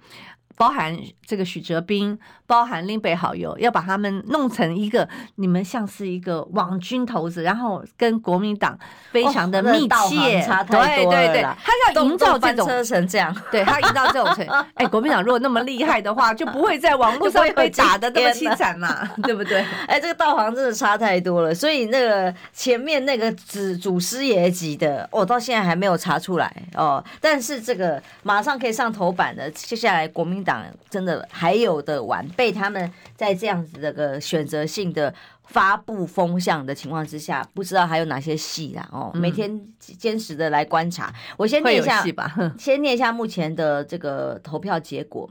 [0.55, 2.17] 包含这个许哲彬，
[2.53, 8.79] 包含林北好友，要把他们弄成一个，你们像是一个网军头子，然后跟国民党
[9.11, 11.19] 非常的密切，哦、差太多了。
[11.19, 19.65] 对对 对，他要营造这种车成这样，对他营造这种成，哎，国民党如果那么厉害的话，就不会在网络 上被打的那么凄惨嘛， 对不对？
[19.87, 30.43] 哎，这个道行真的差太多了，所以那个前面那个祖祖师爷级的，我、哦、到现在还没有查出来哦，但是这个马上可以上头版的，接下来国民。
[30.43, 30.61] 党
[30.91, 41.15] 真的还有的玩，被他们在这样子的个选择性的发布风向的情况之下，不知道还有哪些戏啦哦，每天坚持的来观察。
[41.37, 45.31] 我先念一下，吧先念一下目前的这个投票结果。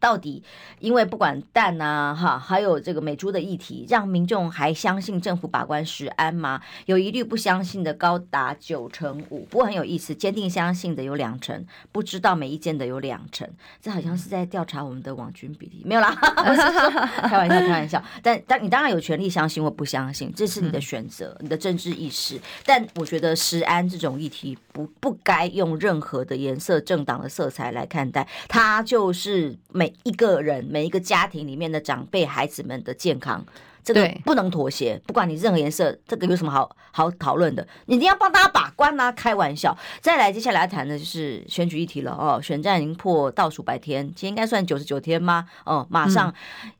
[0.00, 0.42] 到底，
[0.80, 6.60] 因为不管蛋呐、啊，哈，还有这个美猪的议题，让民众还相信政府把关食安吗？
[6.86, 13.48] 有一律不相信的高达九成五，不过很有意思，坚定相信的有两成，不知道没意见的有两成，
[13.82, 16.14] 这好像是在调查我们的网军比例，没有啦，
[17.28, 18.02] 开玩笑，开玩笑。
[18.22, 22.40] 但但你当然有权利相信或不相信，这是你的选择，你的政治意识。
[22.64, 29.87] 但我觉得食安这种议题不不该用任何的颜色、政党的色彩来看待，它就是每。
[30.04, 33.44] 一个人每一个家庭里面的长辈孩子们的健康，
[33.82, 35.00] 这个不能妥协。
[35.06, 37.66] 不管你任何颜色，这个有什么好好讨论的？
[37.86, 39.10] 你一定要帮大家把关啊！
[39.12, 39.76] 开玩笑。
[40.00, 42.40] 再来，接下来要谈的就是选举议题了哦。
[42.42, 45.48] 选战已经破倒数百天，今天应该算九十九天吗？
[45.64, 46.32] 哦，马上，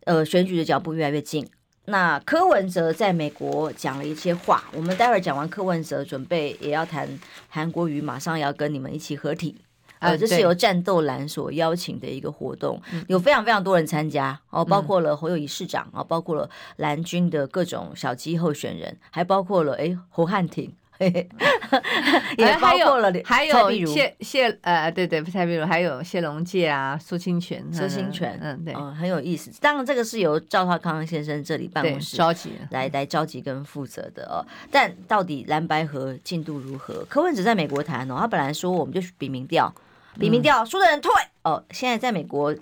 [0.04, 1.48] 呃，选举的脚步越来越近。
[1.86, 7.08] 那柯文哲在美国讲了一些话，我们待会儿讲完柯文哲，准备也要谈
[7.48, 9.56] 韩国瑜，马上要跟你们一起合体。
[10.00, 29.50] 呃，这是由战斗蓝所邀请的一个活动，有非常非常多人参加哦，包括了侯友宜市长啊，包括了蓝军的各种小鸡候选人，还包括了哎侯汉廷， 也包括了还有谢谢呃对对蔡壁如，还有谢龙介啊苏清泉苏清泉，嗯对，嗯很有意思。
[29.60, 34.44] 当然这个是由赵少康先生这里办公室召集来来召集跟负责的哦。
[34.70, 37.04] 但到底蓝白河进度如何？
[37.08, 39.72] 柯文哲在美国谈哦，他本来说我们就比民调。
[40.18, 41.12] 比民调输的人退
[41.44, 42.52] 哦，现在在美国，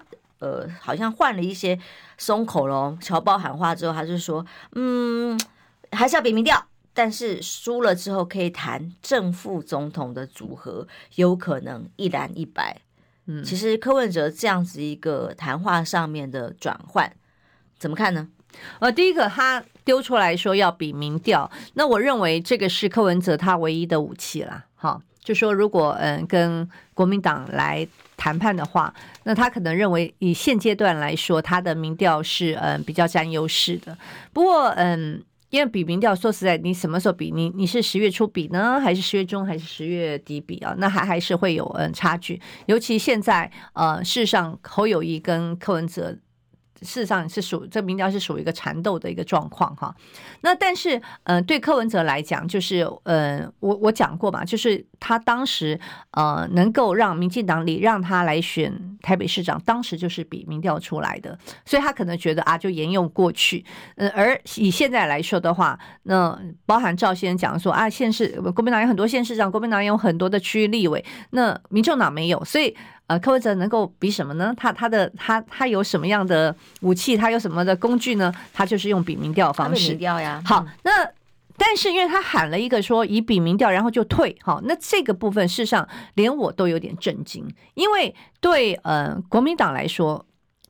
[0.41, 1.79] 呃，好像换了一些
[2.19, 2.97] 松口喽。
[3.01, 5.41] 侨胞喊话之后，他就说，嗯，
[5.93, 12.83] 还是要比民调，但是输了之后可以谈正副总统的组合，有可能一蓝一白。
[13.25, 17.11] 嗯，其实柯文哲这样子一个谈话上面的转换，
[17.79, 18.29] 怎么看呢？
[18.81, 24.67] 呃，第一个他丢出来说要比民调，那我认为这个是柯文哲他唯一的武器啦。
[24.75, 25.01] 好。
[25.27, 27.85] 就说如果嗯跟国民党来
[28.17, 33.99] 谈判的话，那他可能认为以现阶段来说，他的民调是嗯比较占优势的。
[34.33, 37.33] 不过嗯，因为比民调，说实在，你什么时候比？
[37.33, 40.73] 你你是十月初比呢，还是十月中，还是十月底比啊？
[40.79, 42.41] 那还还是会有嗯差距。
[42.67, 46.17] 尤其现在呃，事实上侯友宜跟柯文哲。
[46.83, 49.95] 事实上是属这民调是属于一个缠斗的一个状况哈，
[50.43, 55.79] 那但是呃对柯文哲来讲就是呃我我讲过嘛，就是他当时
[56.11, 63.65] 呃能够让民进党里让他来选台北市长，当时就是比民调出来的，所以他可能觉得啊就沿用过去，
[63.97, 72.77] 呃而以现在来说的话，那包含赵先生讲说啊县市国民党有很多县市长，国民党有很多的区域立委，那民众党没有，所以。
[73.07, 74.53] 呃，柯文哲能够比什么呢？
[74.57, 77.17] 他他的他他有什么样的武器？
[77.17, 78.33] 他有什么的工具呢？
[78.53, 79.91] 他就是用比民调方式。
[79.91, 80.43] 民调呀。
[80.45, 80.91] 好，那
[81.57, 84.37] 但是因为他喊了一个说以比民调，然后就退。
[84.43, 90.27] 好，那这个部分事实上连我都有点震惊，因为对呃国民党来说。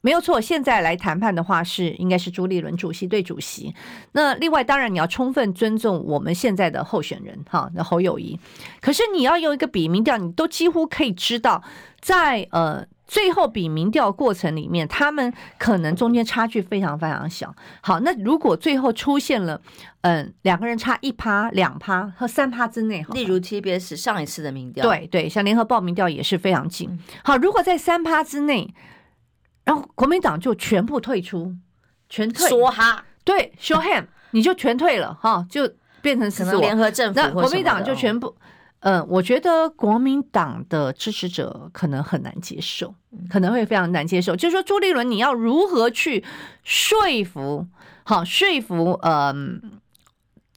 [0.06, 3.74] 没有错，现在来谈判的话是应该是朱立伦主席对主席。
[4.12, 8.38] 那另外当然你要充分尊重我们现在的候选人哈，那侯友谊。
[8.80, 11.60] 可是你要用一个比民调，你都几乎可以知道，
[12.00, 17.52] 在呃最后比民调过程里面，他们可能中间差距非常非常小。
[17.80, 19.60] 好，那如果最后出现了
[20.02, 26.96] 嗯两个人差一趴、两趴和三趴之内，例如 TBS 上一次的民调，对对，像联合报民调也是非常近。
[27.24, 28.72] 好，如果在三趴之内。
[29.66, 31.54] 然后国民党就全部退出，
[32.08, 37.20] 全退，说哈，对，show him， 你就全退了哈，就变成是联合政府。
[37.20, 38.34] 那国民党就全部，
[38.80, 42.94] 嗯、呃，我觉得国民党的支持者可能很难接受，
[43.28, 44.34] 可能会非常难接受。
[44.34, 46.24] 就是说，朱立伦，你要如何去
[46.64, 47.66] 说服，
[48.04, 49.70] 好说服，嗯、呃，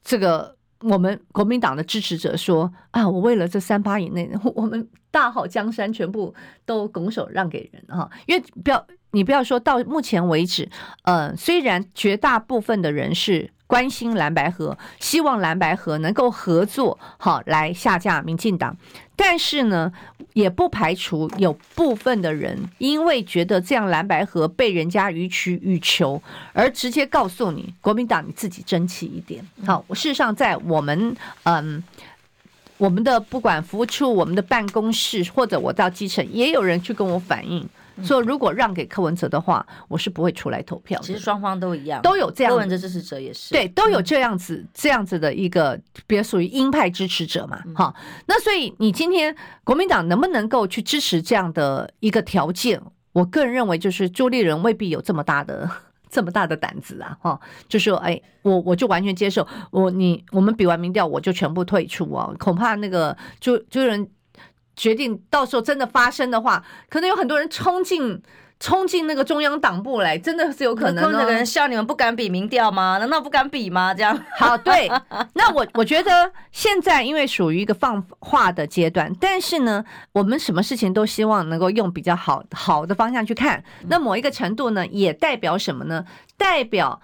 [0.02, 0.56] 这个。
[0.82, 6.34] 我们国民党的支持者说啊，我为了这三八以内，我们大好江山全部
[6.64, 10.68] 都拱手让给人哈，因为不要你不要说到目前为止，
[11.02, 18.76] 呃，虽然绝大部分的人是关心蓝白河，希望蓝白河能够合作，好来下架民进党，
[19.16, 19.92] 但是呢，
[20.32, 29.44] 也不排除有部分的人因为觉得这样蓝白河被人家予取予求，而直接告诉你，国民党你自己争气一点。
[29.66, 31.82] 好，事实上在我们嗯。
[32.80, 37.68] 我们的不管服务处、我们的办公室，或者我到基层，也有人去跟我反映，
[38.02, 40.98] 说如果让给柯文哲的话，我是不会出来投票。
[41.02, 42.50] 其实双方都一样，都有这样。
[42.50, 47.94] 柯文哲支持者也是，对，都有这样子、这样子的一个，比较属于鹰派支持者嘛，哈。
[48.24, 52.80] 那所以你今天国民党能不能够去支持这样的一个条件？
[53.12, 55.68] 我个人认为，就是朱立伦未必有这么大的。
[56.10, 64.10] 这么大的胆子啊，哈，就说，哎，我我就完全接受，我你我们比完民调，我就全部退出啊，恐怕那个就就人
[64.74, 68.20] 决定，到时候真的发生的话，可能有很多人冲进。
[68.60, 71.10] 冲进那个中央党部来，真的是有可能。
[71.10, 72.98] 那个人笑你们不敢比民调吗？
[72.98, 73.94] 难道不敢比吗？
[73.94, 74.86] 这样好对。
[75.32, 79.82] 那我我觉得现在因为属于一个放话的阶段，但是呢，
[80.12, 83.64] 我们什么事情都希望能够用比较好好的方向去看。
[83.88, 86.04] 那某一个程度呢，也代表什么呢？
[86.36, 87.00] 代表。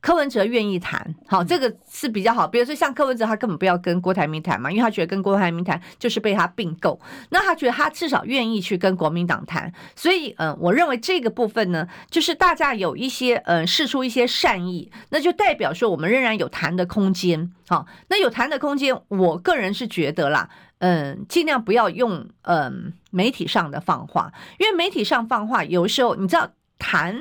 [0.00, 2.46] 柯文哲愿意谈，好，这个是比较好。
[2.46, 6.98] 比如说像柯文哲，他根本不要跟郭台铭谈嘛，因为他觉得跟郭台铭谈就是被他并购。
[7.30, 17.52] 那他觉得他至少愿意去跟国民党谈，所以，嗯，我认为这个部分呢，就是大家有一些，嗯，释出一些善意，那就代表说我们仍然有谈的空间。
[17.66, 27.20] 好，那有谈的空间，我个人是觉得啦，嗯，尽量不要用，嗯，媒体上的放话，因为媒体上放话，有时候你知道谈。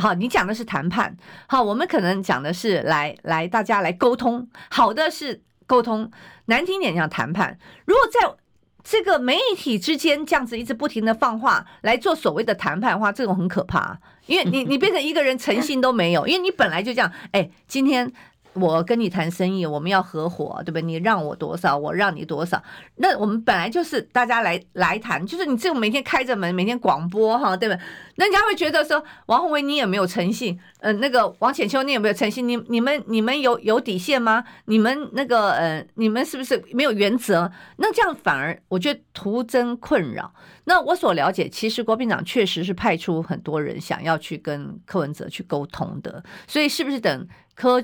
[0.00, 1.16] 好，你讲的是谈判。
[1.46, 4.48] 好，我们可能讲的是来来大家来沟通。
[4.70, 6.10] 好的是沟通，
[6.46, 7.58] 难听点讲谈判。
[7.84, 8.34] 如果在
[8.82, 17.12] 这个媒体之间这样子一直不停的放话来做所谓的谈判的话，这种很可怕，因为你你变成一个人诚信都没有，因为你本来就这样。
[17.32, 18.12] 哎，今天。
[18.52, 20.82] 我跟你谈生意，我们要合伙，对不对？
[20.82, 22.60] 你让我多少，我让你多少。
[22.96, 27.80] 那我们本来就是大家来来谈，就是你这种每天开着门，每天广播，哈，对不对？
[28.16, 34.42] 那人家会觉得说，王宏伟你也没有诚信，嗯、呃，那个王浅秋你有没有诚信，你你们你们有有底线吗？
[34.64, 37.50] 你们那个呃，你们是不是没有原则？
[37.76, 40.34] 那这样反而我觉得徒增困扰。
[40.64, 47.80] 那我所了解，其实国民党确实是派出很多人想要去跟柯文哲去沟通的，所以是不是等柯？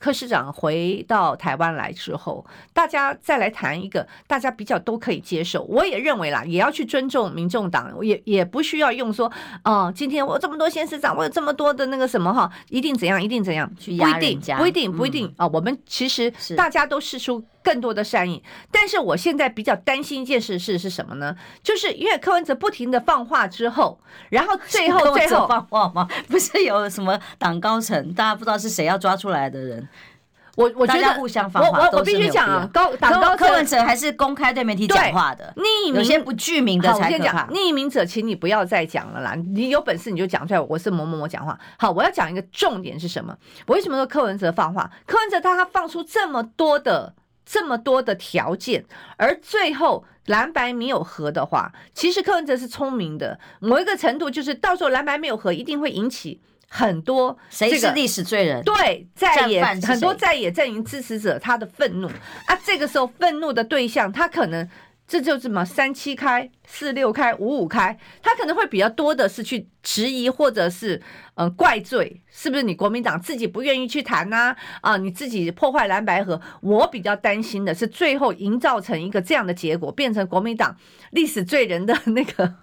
[0.00, 5.62] 柯市长回到台湾来之后，大家再来谈一个大家比较都可以接受。
[5.64, 9.30] 我也认为啦，也要去尊重民众党，也也不需要用说，
[9.62, 15.46] 哦，今天我这么多县市长，我有这么多的那个什么哈，一定怎样，一定怎样，去压，不一定，不一定，不一定啊。
[15.48, 17.44] 我们其实大家都是出。
[17.62, 21.36] 更多的善意，但是我现在比较担心一件事是是什么呢？
[21.62, 24.00] 就是因为柯文哲不停的放话之后，
[24.30, 26.08] 然后最后 最后放话吗？
[26.28, 29.88] 不是有什么党高层，大家不知道是谁要抓出来的人。
[30.56, 37.46] 我我觉得互相放话我我我必须讲啊，高党高柯文哲还是公开对媒体讲话的，匿名有些不具名的才可怕。
[37.46, 39.34] 匿名者，请你不要再讲了啦！
[39.54, 41.58] 你有本事你就讲出来，我是某某某讲话。
[41.78, 43.34] 好，我要讲一个重点是什么？
[43.66, 44.90] 我为什么说柯文哲放话？
[45.06, 47.14] 柯文哲他他放出这么多的。
[47.50, 48.84] 这么多的条件，
[49.16, 53.36] 而最后蓝白没有合的话，其实柯文哲是聪明的。
[53.58, 58.62] 某一个程度，就是到时候蓝白没有合，一定会引起很多谁是历史罪人？
[58.62, 62.06] 对，在野很多在野阵营支持者他的愤怒
[62.46, 64.68] 啊，这个时候愤怒的对象，他可能。
[65.10, 71.02] 这就是什么三七开、四六开、五五开，他可能会比较多的是去迟疑或者是
[71.34, 74.54] 嗯怪罪，是不是你国民党自己不愿意去谈呐？
[74.80, 76.40] 啊，你自己破坏蓝白合。
[76.60, 80.76] 我比较担心的是最后营造成一个这样的结果，变成国民党
[81.10, 82.54] 历史罪人的那个。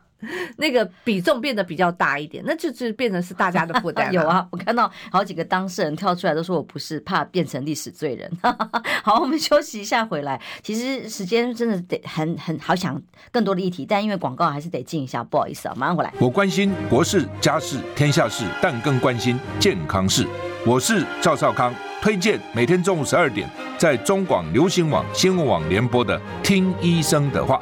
[0.57, 4.11] 那个比重变得比较大一点，那就就变成是大家的负担。
[4.13, 8.32] 有啊，我看到好几个当事人跳出来都说我不是，怕变成历史罪人。
[9.03, 10.41] 好，我们休息一下回来。
[10.63, 13.01] 其实时间真的得很很好想
[13.32, 16.13] 更多的议题，但因为广告还是得进一下，不好意思啊，马上回来。
[16.20, 20.26] 我关心国事、家事、天下事，但更关心健康事。
[20.65, 27.61] 我是赵少康，推荐每天中午十二点在中广流行网、新闻网联播的《听医生的话》。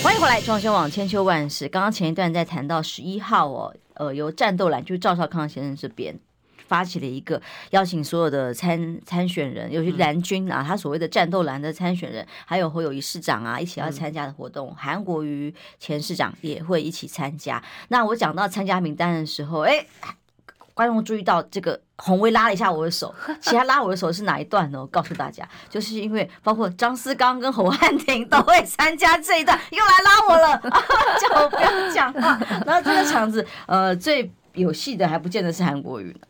[0.00, 1.68] 欢迎回来，装修网千秋万世。
[1.68, 6.16] 刚刚前一段在谈到十一号哦，呃，由战斗蓝就是赵少康先生这边
[6.68, 17.62] 发起了一个邀请所有的参参选人，尤其蓝军啊，他所谓的战斗蓝的参选人，还有侯友谊市长啊，一起要参加的活动，韩国瑜前市长也会一起参加。
[17.88, 19.84] 那我讲到参加名单的时候，哎。
[20.78, 23.12] 观众注意到这个红薇拉了一下我的手，
[23.42, 24.80] 其他拉我的手是哪一段呢？
[24.80, 30.56] 我告诉大家，就是因为包括张思刚跟侯汉廷都会参加这一段，又来拉我了，
[31.18, 32.38] 叫我不要讲话。
[32.64, 34.30] 然后这个场子，呃，最。
[34.58, 36.14] 有戏的还不见得是韩国瑜，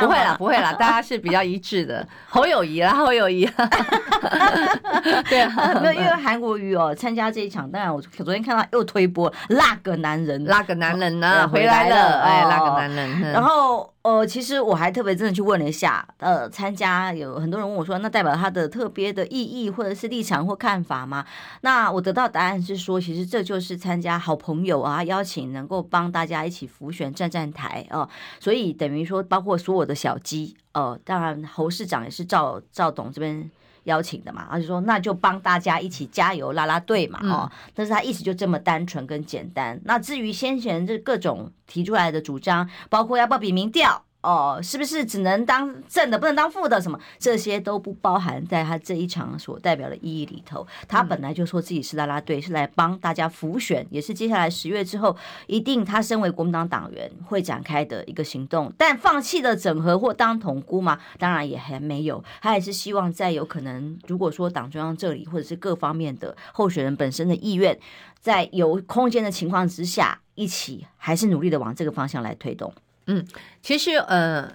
[0.00, 2.06] 不会啦，不会啦，大家是比较一致的。
[2.28, 3.44] 侯友谊啦，侯友谊，
[5.28, 13.90] 对啊，没有，因为韩国瑜哦参加这一场，当然我昨天看到又推播那个男人，那个男人呢回来了，哎，那个男人，然后。
[14.04, 21.24] 呃，其实我还特别真的去问了一下，呃，参加有很多人问我说，那代表他的特别的意义或者是立场或看法吗？
[21.62, 28.08] 那我得到答案是说，其实这就是参加好朋友啊，邀请能够帮大家一起辅选站站台哦、呃，
[28.38, 33.50] 所以等于说，包括所有的小鸡，哦，当然侯市长也是赵赵董这边。
[33.84, 39.78] 邀请的嘛，而且说那就帮大家一起加油拉拉队嘛，哦，但是他意思就这么单纯跟简单。
[39.84, 44.06] 那至于先前这各种提出来的主张，包括要不要比民调。
[44.24, 46.80] 哦，是不是只能当正的，不能当负的？
[46.80, 50.66] 什么这些都不包含在他这一场所代表的意义里头。
[50.88, 55.14] 他本来就说自己是啦啦队，是来帮大家辅选，也是接下来十月之后
[55.46, 58.72] 一定他身为国民党党员会展开的一个行动。
[58.78, 62.24] 但放弃了整合或当统姑嘛，当然也还没有。
[62.40, 67.78] 他也是希望在有可能，如果说党中央这里或者是各方面的候选人本身的意愿，
[68.20, 72.72] 在有空间的情况之下，一起还是努力的往这个方向来推动。
[73.06, 73.24] 嗯，
[73.62, 74.50] 其实呃，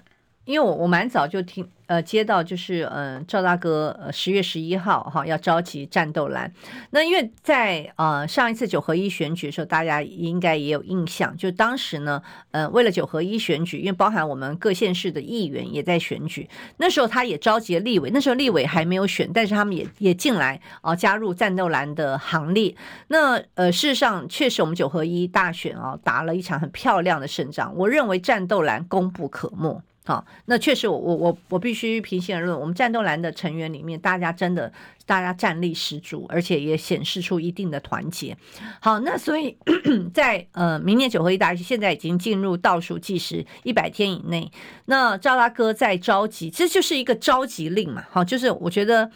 [0.49, 1.69] 因为我我蛮早就听。
[1.85, 6.53] 呃，接到就是嗯，赵大哥呃十月十一号哈要召集战斗蓝，
[6.91, 12.21] 那因为在呃上一次九合一选举的时候，大家应该也有印象，就当时呢，
[12.51, 16.47] 呃为了九合一选举，因为包含我们各县市的议员也在选举，
[16.77, 22.75] 那时候他也召集了立委，那时候立委还没有选，但是他们也也进来啊、加入战斗蓝的行列。
[23.07, 29.81] 那呃事实上确实我们九合一大选啊打了一场很漂亮的胜仗，我认为战斗蓝功不可没。
[30.09, 34.73] 好，那确实我，我我我必须平心而论，我们战斗蓝的成员里面，大家真的
[35.05, 38.35] 大家战力十足，而且也显示出一定的团结。
[38.79, 39.55] 好，那所以
[40.11, 44.51] 在呃明年九合一大选，现在已经进入倒数计时一百天以内，
[44.85, 48.03] 那赵大哥在召集，这就是一个召集令嘛。
[48.09, 49.11] 好，就是我觉得，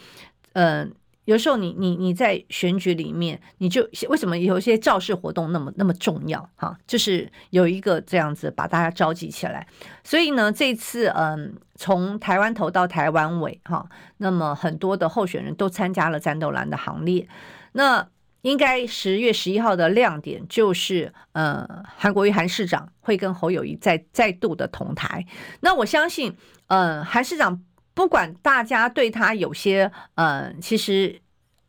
[0.54, 0.88] 嗯、呃。
[1.26, 6.78] 有时候你你你在选举里面，你就为什么有些造势活动那么那么重要哈？
[6.86, 9.66] 就是有一个这样子把大家召集起来。
[10.04, 17.28] 所以呢，这次嗯，从台湾头到台湾尾哈，那么很多的候选人都参加了战斗蓝的行列。
[17.72, 18.06] 那
[18.42, 21.66] 应该十月十一号的亮点就是，呃，
[21.96, 25.26] 韩国瑜韩市长会跟侯友谊再再度的同台。
[25.62, 26.36] 那我相信，
[26.68, 27.64] 呃，韩市长。
[27.94, 31.22] 不管大家对他有些呃，其实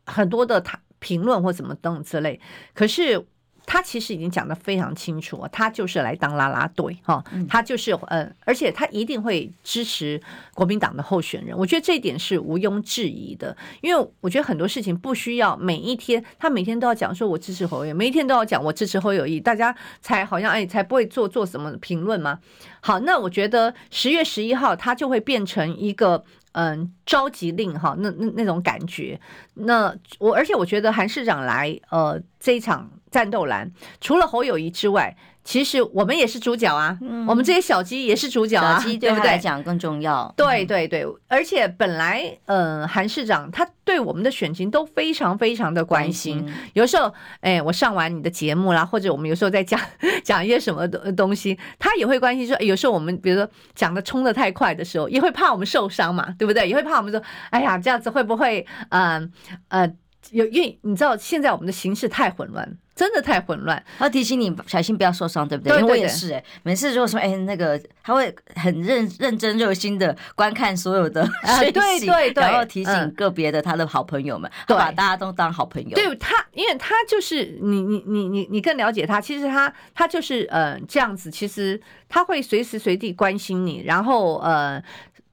[0.05, 2.39] 很多的他评论或怎么等之类，
[2.73, 3.25] 可是
[3.65, 10.21] 他其实已经讲得非常清楚，他就是来当拉拉队哈，他就是呃，而且他一定会支持
[10.53, 22.39] 国民党的候选人，我觉得这一点是毋庸置疑的，因为我觉得很多事情不需要每一天他每天都要讲说我支持侯友宜，每一天都要讲我支持侯友宜，大家才好像哎才不会做做什么评论吗？
[22.81, 29.19] 好，那我觉得十月十一号他就会变成一个嗯召集令哈，那那那种感觉。
[29.55, 35.15] 那我而且我觉得韩市长来呃这一场战斗蓝，除了侯友谊之外。
[35.45, 40.33] 其实我们也是主角啊，嗯、我们这些小鸡也是主角啊，小鸡对他来讲更重要。
[40.35, 46.39] 对对对，而且本来呃，韩市长他对我们的选情都非常非常的关心。
[46.41, 49.79] 关心有时候，哎，我上完你的节目啦，或者我们有时候在讲
[50.25, 56.67] 讲一些什么东东西，他也会关心说，有时候我们比如说讲的冲的太快的时候，也会怕我们受伤嘛，对不对？
[56.67, 59.31] 也会怕我们说，哎呀，这样子会不会，嗯
[59.67, 59.93] 呃，呃，
[60.31, 62.79] 有因为你知道现在我们的形势太混乱。
[62.95, 65.73] 真的太混乱，他提醒你小心不要受伤，对不对？
[65.73, 71.27] 对对对，因为我也是哎、欸，每次如果说哎那个，他会很认认真热心的观看所有的
[71.59, 75.89] 对对对，然后提醒个别的他的好朋友们，把大家都当好朋友。
[75.93, 84.81] 对他，因为他就是你你你你你更了解他，其实他他就是呃这样子，其实他会随时随地关心你，然后呃。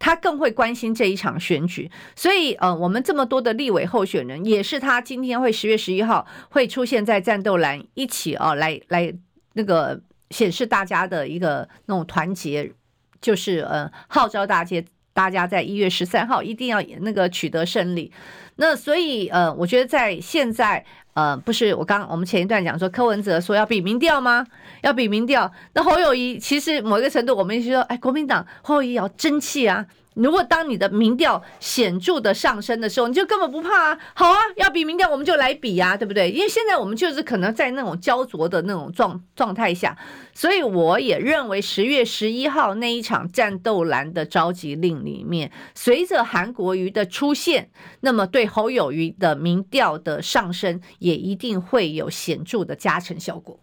[0.04, 9.14] 他更会关心这一场选举，所以呃，我们这么多的立委候选人，也是他今天会十月十一号会出现在战斗栏一起哦、来来
[9.52, 12.72] 那个显示大家的一个那种团结，
[13.20, 14.82] 就是呃号召大家
[15.12, 18.10] 大家在一月十三号一定要那个取得胜利。
[18.56, 20.84] 那所以呃，我觉得在现在
[21.14, 24.46] 呃，不是我刚我们前一段讲说柯文哲说要比民调吗？
[24.82, 29.86] 要比民调，那侯友谊其实某一个程度，我们就说，哎，国民党侯友谊要争气啊。
[30.14, 33.98] 如果当你的民调显著的上升的时候，你就根本不怕啊！
[34.14, 36.30] 好啊，要比民调，我们就来比呀，对不对？
[36.30, 39.96] 因为现在我们就是可能在那种焦灼的那种状状态下，
[40.34, 53.58] 所以我也认为十月十一号那一场战斗蓝的召集令里面，随着韩国瑜的出现，那么对侯友宜的民调的上升也一定会有显著的加成效果。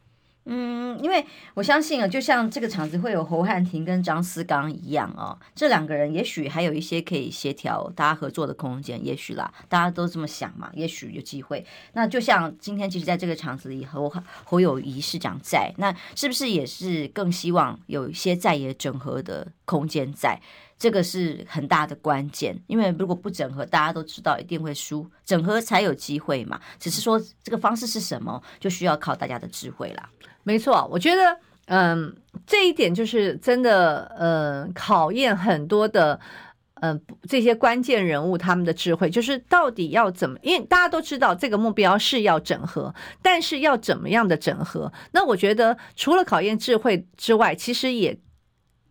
[0.45, 1.23] 嗯，因为
[1.53, 11.63] 我相信啊，就像这个场子会有侯汉廷跟张思刚一样哦，这两个人也许还有一些可以协调大家合作的空间，也许啦，大家都这么想嘛，也许有机会。
[11.93, 14.11] 那就像今天其实在这个场子里，侯
[14.43, 20.41] 侯友宜市长在，那是不是也是更希望有一些在野整合的空间在？
[20.79, 26.57] 这个是很大的关键，因为如果不整合，大家都知道一定会输，整合才有机会嘛。
[26.79, 30.09] 只是说这个方式是什么，就需要靠大家的智慧啦。
[30.43, 32.15] 没错，我觉得，嗯，
[32.47, 36.17] 这一点就是真的，嗯，考验很多的，
[36.75, 44.89] 嗯，这些关键人物他们的智慧，就是到底要怎么，因为大家都知道这个目标是要整合，但是要怎么样的整合？
[45.11, 48.17] 那我觉得除了考验智慧之外，其实也。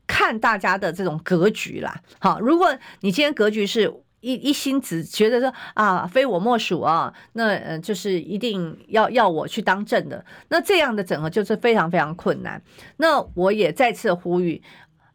[0.08, 3.88] 看大家的这种格局啦，好，如果你今天格局是
[4.18, 12.60] 一一心只觉得说啊，非我莫属啊，那呃就是一定要要我去当政的，那这样的整合就是非常非常困难。
[12.96, 14.60] 那我也再次呼吁，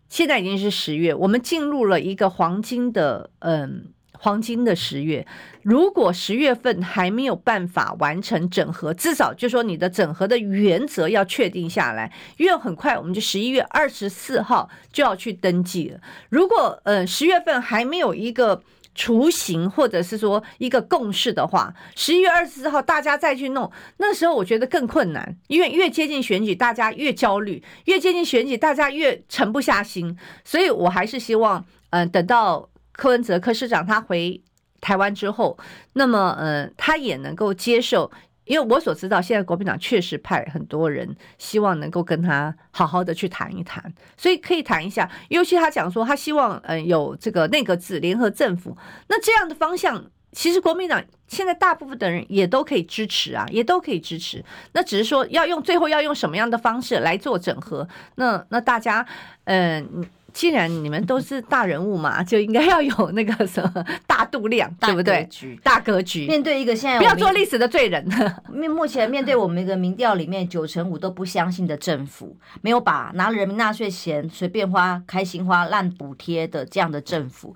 [0.08, 3.92] 现在已经是十月，我们进入了一个黄金的嗯。
[4.24, 5.28] 黄金的十月，
[5.64, 16.00] 如果十月份还没有办法完成整合，至少就说你的整合的原则要确定下来，因为很快我们就十一月二十四号就要去登记了。
[16.30, 18.64] 如果呃十月份还没有一个
[18.96, 30.18] 雏形或者是说一个共识的话，十一月二十四号大家再去弄，那时候我觉得更困难，因为越接近选举，大家越焦虑；越接近选举，大家越沉不下心。
[30.46, 32.70] 所以我还是希望，嗯、等到。
[32.94, 34.42] 柯文哲柯市长他回
[34.80, 35.58] 台湾之后，
[35.94, 38.12] 那么呃，他也能够接受，
[38.46, 43.82] 因为我所知道，现在国民党确实派很多人希望能够跟他好好的去谈一谈，
[44.18, 45.10] 所以可以谈一下。
[45.30, 48.78] 尤其他讲说，他希望呃有这个内阁制联合政府，
[49.08, 54.44] 那这样的方向，其实国民党现在大部分的人也都可以支持啊，也都可以支持。
[54.74, 59.06] 那只是说要用最后要用什么样的方式来做整合，那那大家
[59.46, 60.06] 嗯。
[60.34, 65.30] 既然你们都是大人物嘛， 就应该要有那个什么大度量，对不对？
[65.64, 66.26] 大格局。
[66.28, 68.04] 面对一个现在不要做历史的罪人。
[68.52, 77.56] 面目前面对我们一个民调里面九成五都不相信的政府，没有把拿了人民纳税钱随便花、开心花、烂补贴的这样的政府，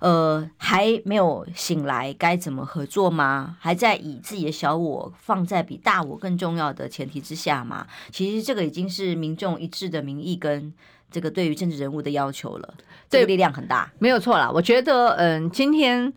[0.00, 3.56] 呃，还没有醒来，该怎么合作吗？
[3.60, 7.86] 还在以自己的小我放在比大我更重要的前提之下吗？
[8.12, 10.72] 其实这个已经是民众一致的民意跟。
[11.10, 12.74] 这个对于政治人物的要求了，
[13.08, 14.50] 这个力量很大，没有错啦。
[14.52, 16.12] 我觉得，嗯，今天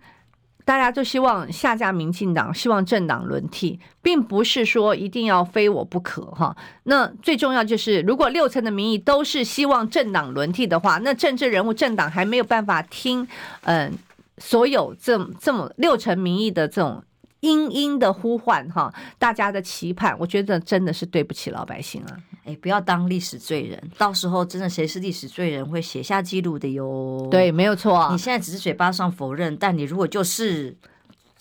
[0.66, 6.56] 大家都希望下架民进党，希望政党轮替，并不是说一定要非我不可哈。
[6.84, 13.28] 那最重要就是，如果六成的民意都是希望政党轮替的话，那政治人物政党还没有办法听，
[13.64, 13.92] 嗯，
[14.38, 17.04] 所有这这么六成民意的这种。
[17.42, 22.18] 殷殷的呼唤哈，大家的期盼，我觉得真的是对不起老百姓啊！
[22.46, 27.28] 哎，不要当历史罪人，到时候真的谁是历史罪人会写下记录的哟。
[27.30, 28.10] 对，没有错。
[28.12, 30.76] 你现在只是嘴巴上否认，但你如果就是，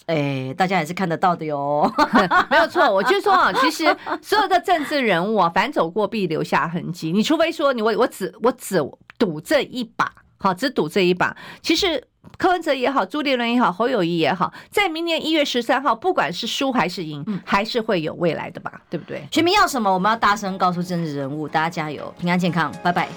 [0.07, 1.91] 哎，大家也是看得到的哟。
[2.51, 3.85] 没有错，我就说啊， 其实
[4.23, 7.13] 所有的政治人物啊，反走过必留下痕迹。
[7.13, 8.79] 你除非说你我我只我只
[9.19, 11.37] 赌这一把，好，只赌这一把。
[11.61, 12.03] 其实。
[12.37, 19.23] 柯文哲也好，朱立伦也好，侯友谊也好，在明年一月十三号，不管是输还是赢，嗯，还是会有未来的吧，对不对？
[19.31, 19.93] 全民要什么？
[19.93, 23.09] 我们要大声告诉政治人物，大家加油，平安健康，拜拜。